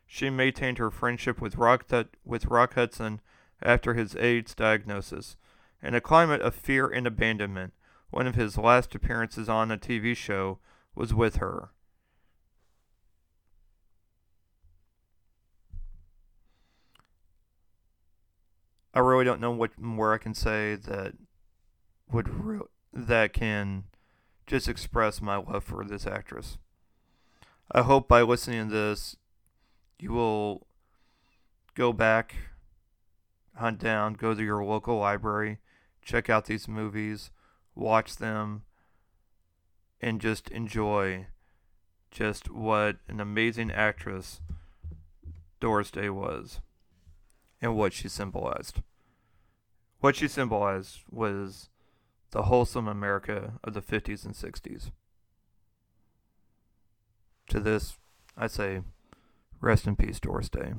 She 0.08 0.30
maintained 0.30 0.78
her 0.78 0.90
friendship 0.90 1.42
with 1.42 1.58
Rock, 1.58 1.86
with 2.24 2.46
Rock 2.46 2.76
Hudson 2.76 3.20
after 3.62 3.94
his 3.94 4.16
AIDS 4.16 4.56
diagnosis. 4.56 5.36
In 5.84 5.94
a 5.94 6.02
climate 6.02 6.42
of 6.42 6.56
fear 6.56 6.88
and 6.88 7.06
abandonment, 7.06 7.74
one 8.16 8.28
of 8.28 8.36
his 8.36 8.58
last 8.58 8.96
appearances 8.96 9.50
on 9.50 9.70
a 9.70 9.78
TV 9.78 10.16
show 10.16 10.58
was 10.96 11.14
with 11.14 11.36
her. 11.36 11.72
I 18.94 19.00
really 19.00 19.26
don't 19.26 19.42
know 19.42 19.52
what 19.52 19.78
more 19.78 20.14
I 20.14 20.18
can 20.18 20.34
say 20.34 20.76
that 20.76 21.16
would 22.10 22.30
re- 22.30 22.60
that 22.94 23.34
can 23.34 23.84
just 24.48 24.70
express 24.70 25.22
my 25.22 25.36
love 25.36 25.66
for 25.66 25.84
this 25.84 26.08
actress. 26.08 26.58
I 27.70 27.82
hope 27.82 28.08
by 28.08 28.22
listening 28.22 28.70
to 28.70 28.74
this, 28.74 29.18
you 30.00 30.14
will 30.14 30.68
go 31.74 31.92
back, 31.92 32.34
hunt 33.58 33.80
down, 33.80 34.14
go 34.14 34.34
to 34.34 34.42
your 34.42 34.64
local 34.64 35.00
library, 35.00 35.58
check 36.02 36.30
out 36.30 36.46
these 36.46 36.70
movies, 36.70 37.30
watch 37.76 38.18
them, 38.18 38.64
and 40.02 40.22
just 40.22 40.50
enjoy 40.50 41.28
just 42.12 42.50
what 42.50 42.98
an 43.08 43.20
amazing 43.20 43.72
actress 43.72 44.40
Doris 45.60 45.92
Day 45.92 46.10
was 46.10 46.62
and 47.62 47.76
what 47.76 47.94
she 47.94 48.08
symbolized. 48.08 48.82
What 50.00 50.16
she 50.16 50.28
symbolized 50.28 51.02
was 51.10 51.70
the 52.32 52.44
wholesome 52.44 52.88
America 52.88 53.54
of 53.64 53.74
the 53.74 53.82
50s 53.82 54.26
and 54.26 54.34
60s. 54.34 54.92
To 57.50 57.60
this, 57.60 57.98
I 58.38 58.48
say, 58.48 58.82
rest 59.62 59.88
in 59.88 59.96
peace, 59.96 60.20
Doris 60.20 60.50
Day. 60.50 60.74